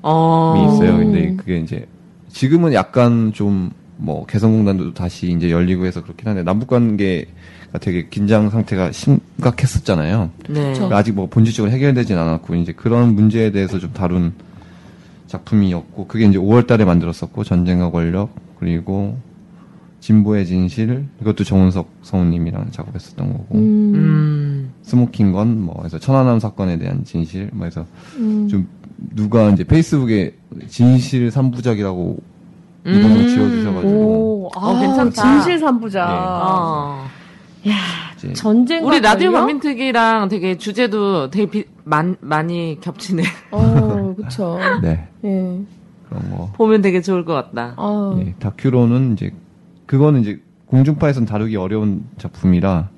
[0.01, 0.73] 어.
[0.73, 0.97] 있어요.
[0.97, 1.87] 근데 그게 이제,
[2.29, 8.49] 지금은 약간 좀, 뭐, 개성공단도 다시 이제 열리고 해서 그렇긴 한데, 남북 관계가 되게 긴장
[8.49, 10.29] 상태가 심각했었잖아요.
[10.49, 10.73] 네.
[10.73, 10.89] 그쵸.
[10.93, 14.33] 아직 뭐 본질적으로 해결되진 않았고, 이제 그런 문제에 대해서 좀 다룬
[15.27, 19.17] 작품이었고, 그게 이제 5월 달에 만들었었고, 전쟁과 권력, 그리고
[20.07, 24.73] 진보의 진실, 이것도 정은석 성우님이랑 작업했었던 거고, 음, 음.
[24.81, 27.85] smoking gun, 뭐, 해서 천안함 사건에 대한 진실, 뭐 해서
[28.15, 28.47] 음.
[28.47, 28.69] 좀
[29.15, 30.33] 누가 이제 페이스북에
[30.69, 32.17] 진실 3부작이라고
[32.85, 33.27] 이번에 음.
[33.27, 35.11] 지어주셔가지고, 오, 아, 어, 괜찮다.
[35.11, 36.07] 진실 삼부작.
[36.09, 37.05] 어.
[38.15, 43.23] 이제 전쟁 우리 라디오 반민특위랑 되게 주제도 되게 비, 많, 많이 겹치네.
[43.51, 44.57] 어, 그쵸.
[44.81, 45.59] 네, 예.
[46.07, 46.53] 그런 거.
[46.55, 47.73] 보면 되게 좋을 것 같다.
[47.75, 49.31] 아, 예, 다큐로는 이제
[49.87, 52.89] 그거는 이제 공중파에서는 다루기 어려운 작품이라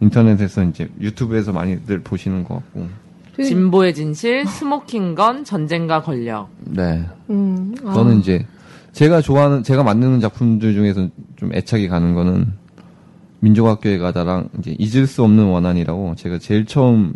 [0.00, 2.86] 인터넷에서 이제 유튜브에서 많이들 보시는 것 같고.
[3.34, 6.48] 되게- 진보의 진실, 스모킹건, 전쟁과 권력.
[6.60, 7.04] 네.
[7.30, 8.46] 음, 아, 저는 이제
[8.92, 12.46] 제가 좋아하는 제가 만드는 작품들 중에서 좀 애착이 가는 거는
[13.40, 17.14] 민족학교에 가다랑 이제 잊을 수 없는 원한이라고 제가 제일 처음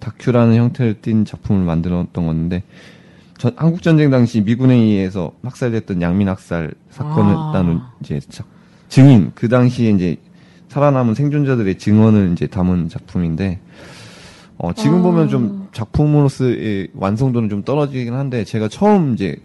[0.00, 2.62] 다큐라는 형태를 띈 작품을 만들었던 건데
[3.46, 7.52] 전, 한국 전쟁 당시 미군에 의해서 학살됐던 양민 학살 사건을 아.
[7.54, 8.44] 나눈 이제 자-
[8.88, 10.16] 증인 그 당시에 이제
[10.68, 13.60] 살아남은 생존자들의 증언을 이제 담은 작품인데
[14.58, 15.02] 어, 지금 아.
[15.02, 19.36] 보면 좀 작품으로서의 완성도는 좀 떨어지긴 한데 제가 처음 이제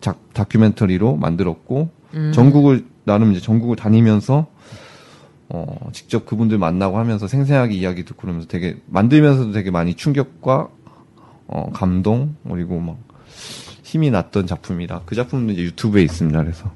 [0.00, 2.32] 작, 다큐멘터리로 만들었고 음.
[2.32, 4.46] 전국을 나름 이제 전국을 다니면서
[5.50, 10.68] 어, 직접 그분들 만나고 하면서 생생하게 이야기 듣고 그러면서 되게 만들면서도 되게 많이 충격과
[11.46, 12.96] 어, 감동 그리고 막
[13.82, 16.42] 힘이 났던 작품이라 그 작품도 이제 유튜브에 있습니다.
[16.42, 16.70] 그래서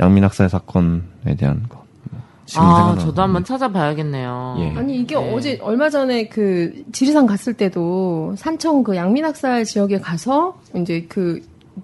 [0.00, 1.84] 양민 학살 사건에 대한 거.
[2.10, 3.46] 뭐 지금 아, 저도 한번 거.
[3.46, 4.56] 찾아봐야겠네요.
[4.58, 4.78] 예.
[4.78, 5.34] 아니 이게 네.
[5.34, 11.40] 어제 얼마 전에 그 지리산 갔을 때도 산청 그 양민학살 지역에 가서 이제 그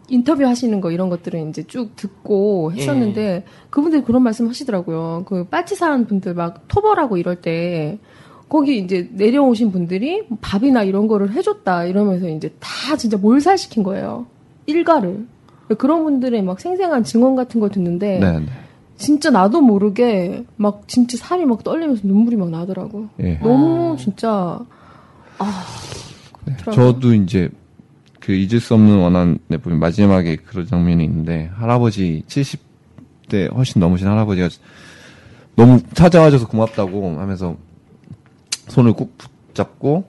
[0.08, 5.24] 인터뷰 하시는 거 이런 것들을 이제 쭉 듣고 했었는데 그분들이 그런 말씀 하시더라고요.
[5.26, 7.98] 그 빠치산 분들 막 토벌하고 이럴 때
[8.50, 14.26] 거기 이제 내려오신 분들이 밥이나 이런 거를 해줬다 이러면서 이제 다 진짜 몰살시킨 거예요.
[14.66, 15.24] 일가를.
[15.78, 18.46] 그런 분들의 막 생생한 증언 같은 걸 듣는데 네, 네.
[18.96, 23.08] 진짜 나도 모르게 막 진짜 살이 막 떨리면서 눈물이 막 나더라고.
[23.20, 23.38] 예.
[23.38, 24.58] 너무 진짜
[26.44, 26.74] 네, 그러게요.
[26.92, 27.50] 저도 이제
[28.18, 34.48] 그 잊을 수 없는 원한에 보면 마지막에 그런 장면이 있는데 할아버지 70대 훨씬 넘으신 할아버지가
[35.54, 37.56] 너무 찾아와줘서 고맙다고 하면서
[38.70, 40.04] 손을 꼭 붙잡고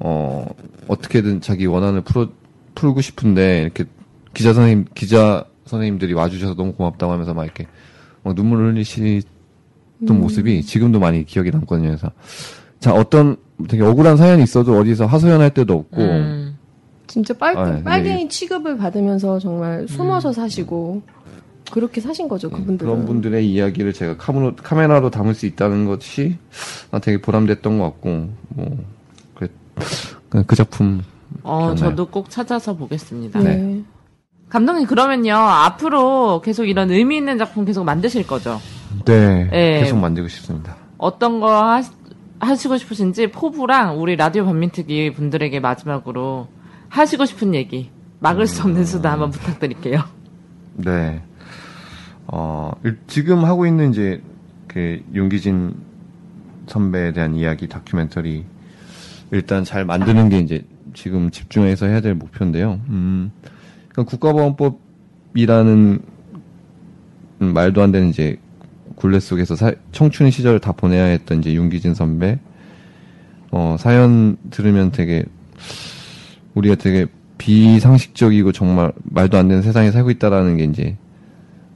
[0.00, 0.46] 어
[0.86, 2.28] 어떻게든 자기 원한을 풀어
[2.74, 3.84] 풀고 싶은데 이렇게
[4.34, 7.66] 기자 선생님 기자 선생님들이 와주셔서 너무 고맙다고 하면서 막 이렇게
[8.22, 9.22] 막 눈물을 흘리시던
[10.10, 10.20] 음.
[10.20, 11.88] 모습이 지금도 많이 기억이 남거든요.
[11.88, 12.12] 그래서
[12.78, 13.36] 자 어떤
[13.68, 16.58] 되게 억울한 사연이 있어도 어디서 하소연할 때도 없고 음.
[17.08, 21.02] 진짜 빨, 아, 네, 빨갱이 취급을 받으면서 정말 숨어서 사시고
[21.70, 22.90] 그렇게 사신 거죠 그분들은.
[22.90, 26.36] 그런 분들의 이야기를 제가 카메라, 카메라로 담을 수 있다는 것이
[26.90, 28.84] 아, 되게 보람됐던 것 같고 뭐
[29.34, 29.48] 그래,
[30.28, 31.02] 그그 작품
[31.42, 31.76] 어, 기억나요.
[31.76, 33.40] 저도 꼭 찾아서 보겠습니다.
[33.40, 33.56] 네.
[33.56, 33.82] 네.
[34.48, 38.60] 감독님 그러면요 앞으로 계속 이런 의미 있는 작품 계속 만드실 거죠?
[39.04, 39.80] 네 예.
[39.80, 40.76] 계속 만들고 싶습니다.
[40.96, 41.90] 어떤 거 하시,
[42.40, 46.48] 하시고 싶으신지 포부랑 우리 라디오 반민특위 분들에게 마지막으로
[46.88, 47.90] 하시고 싶은 얘기
[48.20, 50.02] 막을 수 없는 수다 한번 부탁드릴게요.
[50.74, 51.22] 네.
[52.28, 54.22] 어, 일- 지금 하고 있는 이제
[54.66, 55.74] 그 윤기진
[56.66, 58.44] 선배에 대한 이야기 다큐멘터리
[59.30, 60.64] 일단 잘 만드는 게 이제
[60.94, 62.80] 지금 집중해서 해야 될 목표인데요.
[62.88, 63.30] 음,
[63.88, 65.98] 그러니까 국가보안법이라는
[67.40, 68.38] 음, 말도 안 되는 이제
[68.96, 72.38] 굴레 속에서 사- 청춘 시절을 다 보내야 했던 이제 윤기진 선배
[73.50, 75.24] 어, 사연 들으면 되게
[76.54, 77.06] 우리가 되게
[77.38, 80.96] 비상식적이고 정말 말도 안 되는 세상에 살고 있다라는 게 이제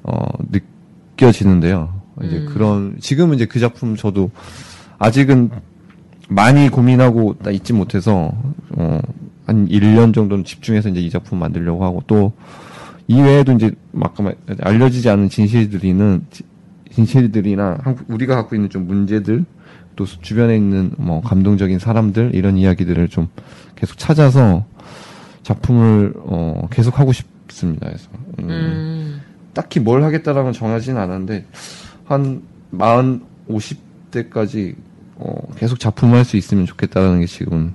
[0.04, 2.00] 어, 느껴지는데요.
[2.24, 2.46] 이제 음.
[2.52, 4.30] 그런 지금은 이제 그 작품 저도
[4.98, 5.50] 아직은
[6.28, 8.32] 많이 고민하고 나 있지 못해서
[8.76, 9.00] 어,
[9.46, 12.32] 한 1년 정도는 집중해서 이제 이 작품 만들려고 하고 또
[13.08, 16.44] 이외에도 이제 막 아까 말- 알려지지 않은 진실들이는 지-
[16.92, 19.44] 진실들이나 한국- 우리가 갖고 있는 좀 문제들
[19.96, 23.28] 또 수- 주변에 있는 뭐 감동적인 사람들 이런 이야기들을 좀
[23.76, 24.64] 계속 찾아서
[25.42, 27.86] 작품을 어 계속 하고 싶습니다.
[27.86, 29.11] 그래서 음, 음.
[29.54, 31.46] 딱히 뭘 하겠다라는 건 정하지는 않았는데
[32.04, 34.74] 한 마흔 50대까지
[35.16, 37.74] 어 계속 작품을 할 수 있으면 좋겠다라는 게 지금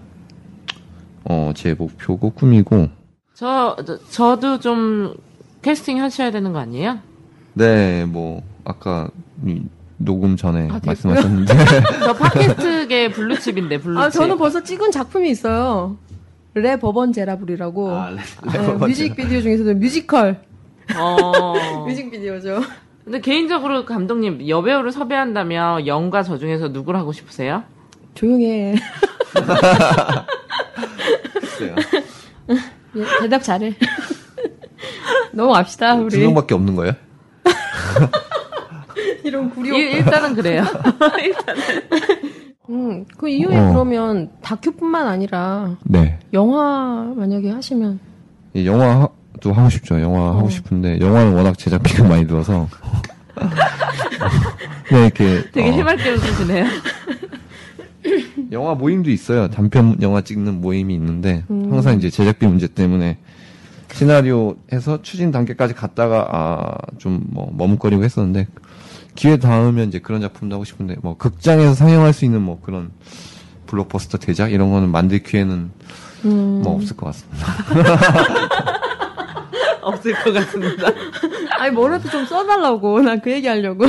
[1.26, 2.90] 어 제 목표고 꿈이고
[3.34, 5.14] 저, 저 저도 좀
[5.62, 7.00] 캐스팅 하셔야 되는 거 아니에요?
[7.54, 9.10] 네 뭐 아까
[9.46, 9.62] 이
[9.98, 10.80] 녹음 전에 아.
[10.86, 11.54] 말씀하셨는데
[12.06, 14.02] 저 팟캐스트계 블루칩인데 블루칩.
[14.04, 15.98] 아, 저는 벌써 찍은 작품이 있어요.
[16.54, 17.92] 레 버번 제라블이라고.
[17.92, 20.42] 아, 레- 네, 레 버번 뮤직비디오 중에서도 뮤지컬
[20.96, 21.54] 어.
[21.88, 22.62] 뮤직비디오죠.
[23.04, 27.64] 근데 개인적으로 감독님 여배우를 섭외한다면 영과 저 중에서 누구를 하고 싶으세요?
[28.16, 28.76] 조용해.
[31.40, 31.76] 글쎄요.
[32.96, 33.74] 예, 대답 잘해.
[35.32, 36.10] 넘어갑시다, 우리.
[36.10, 36.94] 두 명밖에 없는 거예요?
[39.24, 40.64] 이런 구리 일, 일단은 그래요.
[41.24, 41.62] 일단은.
[42.70, 43.72] 음, 그 이후에 어.
[43.72, 46.20] 그러면 다큐뿐만 아니라 네.
[46.34, 48.00] 영화 만약에 하시면
[48.56, 48.66] 예,
[49.38, 50.02] 영화도 하고 싶죠.
[50.02, 52.68] 영화 하고 싶은데 영화는 워낙 제작비가 많이 들어서
[54.88, 56.66] 그냥 이렇게 되게 어, 해맑게 웃으시네요.
[58.52, 59.50] 영화 모임도 있어요.
[59.50, 61.72] 단편 영화 찍는 모임이 있는데 음.
[61.72, 63.18] 항상 이제 제작비 문제 때문에
[63.94, 68.48] 시나리오 해서 추진 단계까지 갔다가 아 좀 뭐 머뭇거리고 했었는데
[69.16, 72.92] 기회 닿으면 이제 그런 작품도 하고 싶은데 뭐 극장에서 상영할 수 있는 뭐 그런
[73.68, 75.72] 블록버스터 대작 이런 거는 만들 기회는
[76.26, 76.62] 음.
[76.64, 77.48] 뭐 없을 것 같습니다.
[79.88, 80.88] 없을 것 같습니다.
[81.58, 83.86] 아니 뭐라도 좀 써달라고 난 그 얘기 하려고.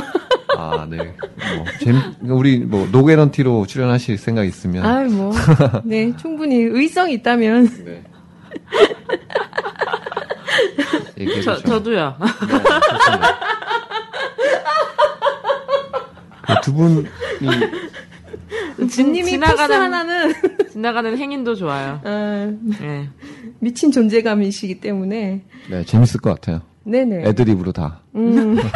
[0.57, 0.97] 아, 네.
[0.97, 4.85] 뭐, 재미, 우리, 뭐, 노게런티로 출연하실 생각 있으면.
[4.85, 5.33] 아이 뭐,
[5.85, 8.03] 네 충분히 의성이 있다면 네.
[11.45, 11.57] 저.
[11.59, 12.17] 저도요.
[16.65, 17.05] 두 분이,
[18.89, 20.35] 진님이 지나가는- 하나는
[20.73, 22.01] 지나가는 행인도 좋아요.
[22.05, 23.09] 아, 예.
[23.61, 26.61] 미친 존재감이시기 때문에 네, 재밌을 것 같아요.
[26.85, 27.25] 네네.
[27.29, 28.01] 애드립으로 다.
[28.15, 28.57] 음,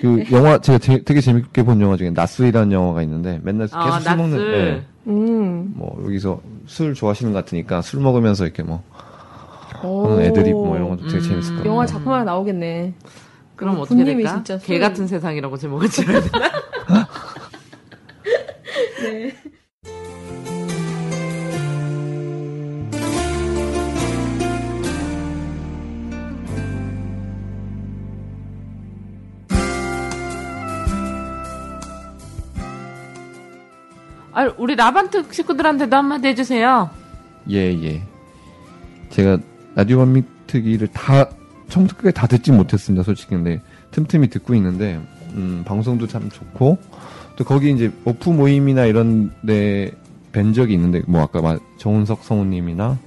[0.00, 4.00] 그, 영화, 제가 되, 되게 재밌게 본 영화 중에, 나스이라는 영화가 있는데, 맨날 계속 아,
[4.00, 4.38] 술 먹는.
[4.52, 5.72] 네, 음.
[5.76, 8.82] 뭐, 여기서 술 좋아하시는 것 같으니까, 술 먹으면서 이렇게 뭐,
[9.82, 10.08] 오.
[10.10, 11.22] 하는 애드립 뭐 이런 것도 되게 음.
[11.22, 11.72] 재밌을 것 같아요.
[11.72, 12.92] 영화 작품 하나 나오겠네.
[13.56, 14.34] 그럼 그 어떻게 될까?
[14.34, 16.50] 진짜 개 술- 같은 세상이라고 제목을 지어야 되나?
[19.02, 19.32] 네.
[34.34, 36.90] 아, 우리 라반트 식구들한테도 한마디 해주세요.
[37.50, 38.02] 예, 예.
[39.10, 39.38] 제가
[39.74, 41.28] 라디오 반미특위를 다,
[41.68, 43.30] 처음부터 끝까지 다 듣진 못했습니다, 솔직히.
[43.30, 43.60] 근데
[43.92, 45.00] 틈틈이 듣고 있는데,
[45.34, 46.78] 음, 방송도 참 좋고,
[47.36, 49.92] 또 거기 이제 오프 모임이나 이런 데
[50.32, 52.98] 뵌 적이 있는데, 뭐 아까 말, 정은석 성우님이나,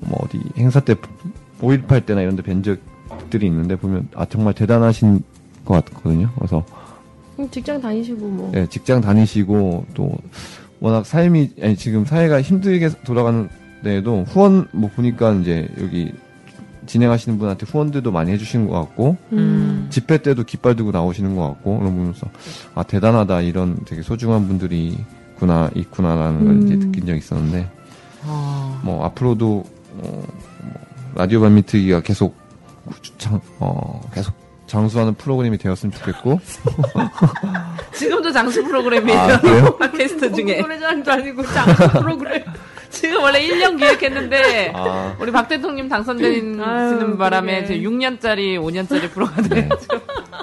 [0.00, 0.94] 뭐 어디 행사 때,
[1.62, 5.22] 5.18 때나 이런 데 뵌 적들이 있는데, 보면, 아, 정말 대단하신
[5.64, 6.28] 것 같거든요.
[6.34, 6.81] 그래서, 음,
[7.50, 8.52] 직장 다니시고 뭐.
[8.54, 10.12] 예, 직장 다니시고 또
[10.80, 13.48] 워낙 삶이 아니 지금 사회가 힘들게 돌아가는
[13.84, 16.12] 데에도 후원 뭐 보니까 이제 여기
[16.86, 19.86] 진행하시는 분한테 후원들도 많이 해주시는 것 같고 음.
[19.90, 22.26] 집회 때도 깃발 들고 나오시는 것 같고 그런 보면서
[22.74, 24.96] 아 대단하다 이런 되게 소중한 분들이
[25.34, 26.80] 있구나 있구나라는 걸 이제 음.
[26.80, 27.68] 느낀 적이 있었는데
[28.24, 29.64] 어, 뭐 앞으로도
[29.98, 30.72] 어, 뭐
[31.14, 32.36] 라디오 반미트기가 계속
[33.18, 34.34] 장, 어, 계속
[34.72, 36.40] 장수하는 프로그램이 되었으면 좋겠고
[37.92, 39.18] 지금도 장수 프로그램이에요.
[39.18, 39.76] 아, 그래요?
[39.78, 40.62] 팟캐스트 중에.
[40.62, 42.42] 노래자랑도 아니고 장수 프로그램.
[42.88, 47.74] 지금 원래 1년 기획했는데, 아, 우리 박 대통령 당선되는 아유, 바람에 그러게.
[47.76, 49.48] 이제 6년짜리, 5년짜리 프로가 돼.
[49.48, 49.68] 네.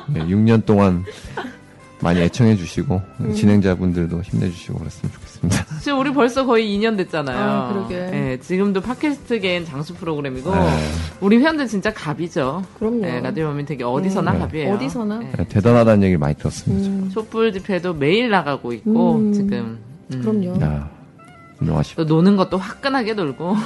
[0.08, 1.06] 네, 6년 동안
[2.02, 3.02] 많이 애청해 주시고
[3.36, 5.66] 진행자분들도 힘내주시고 그랬으면 좋겠습니다.
[5.82, 7.38] 지금 우리 벌써 거의 2년 됐잖아요.
[7.38, 7.96] 아, 그러게.
[7.96, 10.90] 예, 지금도 팟캐스트계엔 장수 프로그램이고, 네.
[11.20, 12.64] 우리 회원들 진짜 갑이죠.
[12.78, 13.06] 그럼요.
[13.06, 14.40] 예, 라디오 범인 되게 어디서나 네.
[14.40, 14.74] 갑이에요.
[14.76, 15.20] 어디서나.
[15.24, 15.32] 예.
[15.38, 16.90] 네, 대단하다는 얘기를 많이 들었습니다.
[16.90, 19.34] 음, 촛불 집회도 매일 나가고 있고, 음.
[19.34, 19.80] 지금.
[20.14, 20.22] 음.
[20.22, 20.62] 그럼요.
[20.62, 20.90] 야,
[21.58, 22.04] 훌륭하십니다.
[22.04, 23.56] 또 노는 것도 화끈하게 놀고.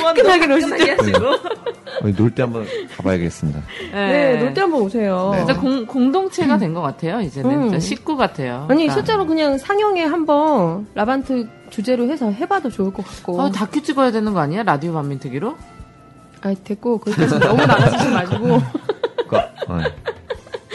[0.00, 1.18] 화끈하게 하시고.
[2.16, 2.66] 놀때 한번
[2.96, 3.60] 가봐야겠습니다.
[3.92, 5.30] 네, 놀 때 한번 오세요.
[5.32, 5.38] 네.
[5.44, 7.50] 진짜 공, 공동체가 된 것 같아요, 이제는.
[7.50, 7.62] 음.
[7.64, 8.66] 진짜 식구 같아요.
[8.70, 8.94] 아니 다.
[8.94, 13.40] 실제로 그냥 상영회 한번 라반트 주제로 해서 해봐도 좋을 것 같고.
[13.40, 14.62] 어, 다큐 찍어야 되는 거 아니야?
[14.62, 15.54] 라디오 반민특위로?
[16.42, 18.54] 아 됐고 거기까지 너무 나가시지 마시고.
[19.68, 19.84] 어, 네,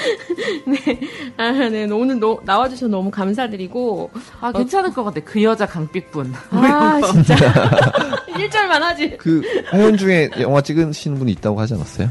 [1.38, 4.12] 아, 네, 오늘 노- 나와주셔서 너무 감사드리고.
[4.42, 5.20] 아, 괜찮을 것 같아.
[5.24, 6.34] 그 여자 강빛분.
[6.52, 7.36] 아, 진짜.
[8.28, 9.18] 1절만 하지.
[9.18, 9.42] 그
[9.74, 12.10] 회원 중에 영화 찍으시는 분이 있다고 하지 않았어요?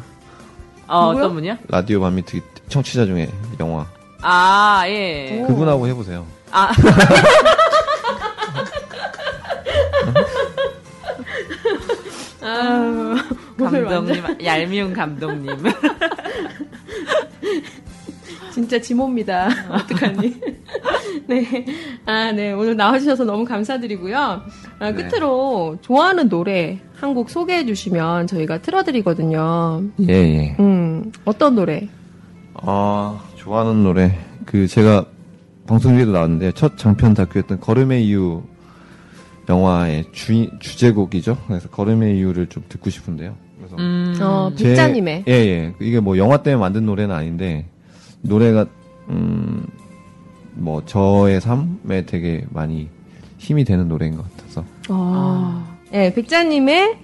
[0.88, 1.24] 어, 누구요?
[1.24, 1.56] 어떤 분이요?
[1.68, 3.28] 라디오 반미특 청취자 중에
[3.60, 3.86] 영화
[4.22, 5.44] 아, 예.
[5.46, 6.26] 그분하고 해보세요.
[6.50, 6.70] 아.
[12.42, 13.16] 아,
[13.58, 15.56] 오늘 감독님, 얄미운 감독님.
[18.56, 19.48] 진짜 지모입니다.
[19.70, 20.34] 어떡하니.
[21.28, 21.66] 네.
[22.06, 22.52] 아, 네.
[22.52, 24.16] 오늘 나와주셔서 너무 감사드리고요.
[24.78, 24.94] 아, 네.
[24.94, 29.82] 끝으로 좋아하는 노래 한 곡 소개해 주시면 저희가 틀어드리거든요.
[30.08, 30.56] 예, 예.
[30.58, 31.86] 음, 어떤 노래?
[32.54, 34.18] 아, 좋아하는 노래.
[34.46, 35.04] 그, 제가
[35.66, 38.42] 방송 중에도 나왔는데, 첫 장편 다큐였던 걸음의 이유
[39.50, 41.36] 영화의 주, 주제곡이죠.
[41.46, 43.36] 그래서 걸음의 이유를 좀 듣고 싶은데요.
[43.58, 44.16] 그래서 음.
[44.22, 45.24] 어, 제- 백자님의.
[45.28, 45.74] 예, 예.
[45.78, 47.66] 이게 뭐 영화 때문에 만든 노래는 아닌데,
[48.28, 48.66] 노래가,
[49.08, 49.66] 음,
[50.54, 52.88] 뭐, 저의 삶에 되게 많이
[53.38, 54.64] 힘이 되는 노래인 것 같아서.
[54.88, 55.76] 아.
[55.90, 56.98] 네, 백자님의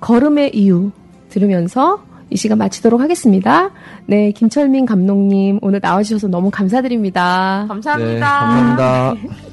[0.00, 0.90] 걸음의 이유
[1.28, 3.70] 들으면서 이 시간 마치도록 하겠습니다.
[4.06, 7.64] 네, 김철민 감독님 오늘 나와주셔서 너무 감사드립니다.
[7.68, 8.12] 감사합니다.
[8.12, 9.38] 네, 감사합니다.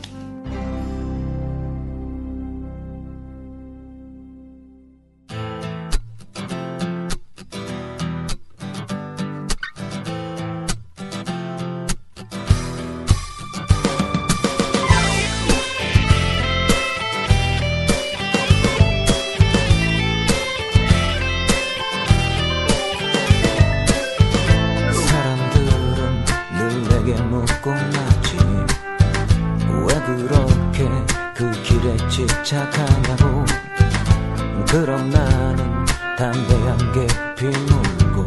[30.06, 30.90] 그렇게
[31.34, 33.46] 그 길에 집착하냐고.
[34.70, 35.86] 그럼 나는
[36.18, 38.26] 담배 한 개 피물고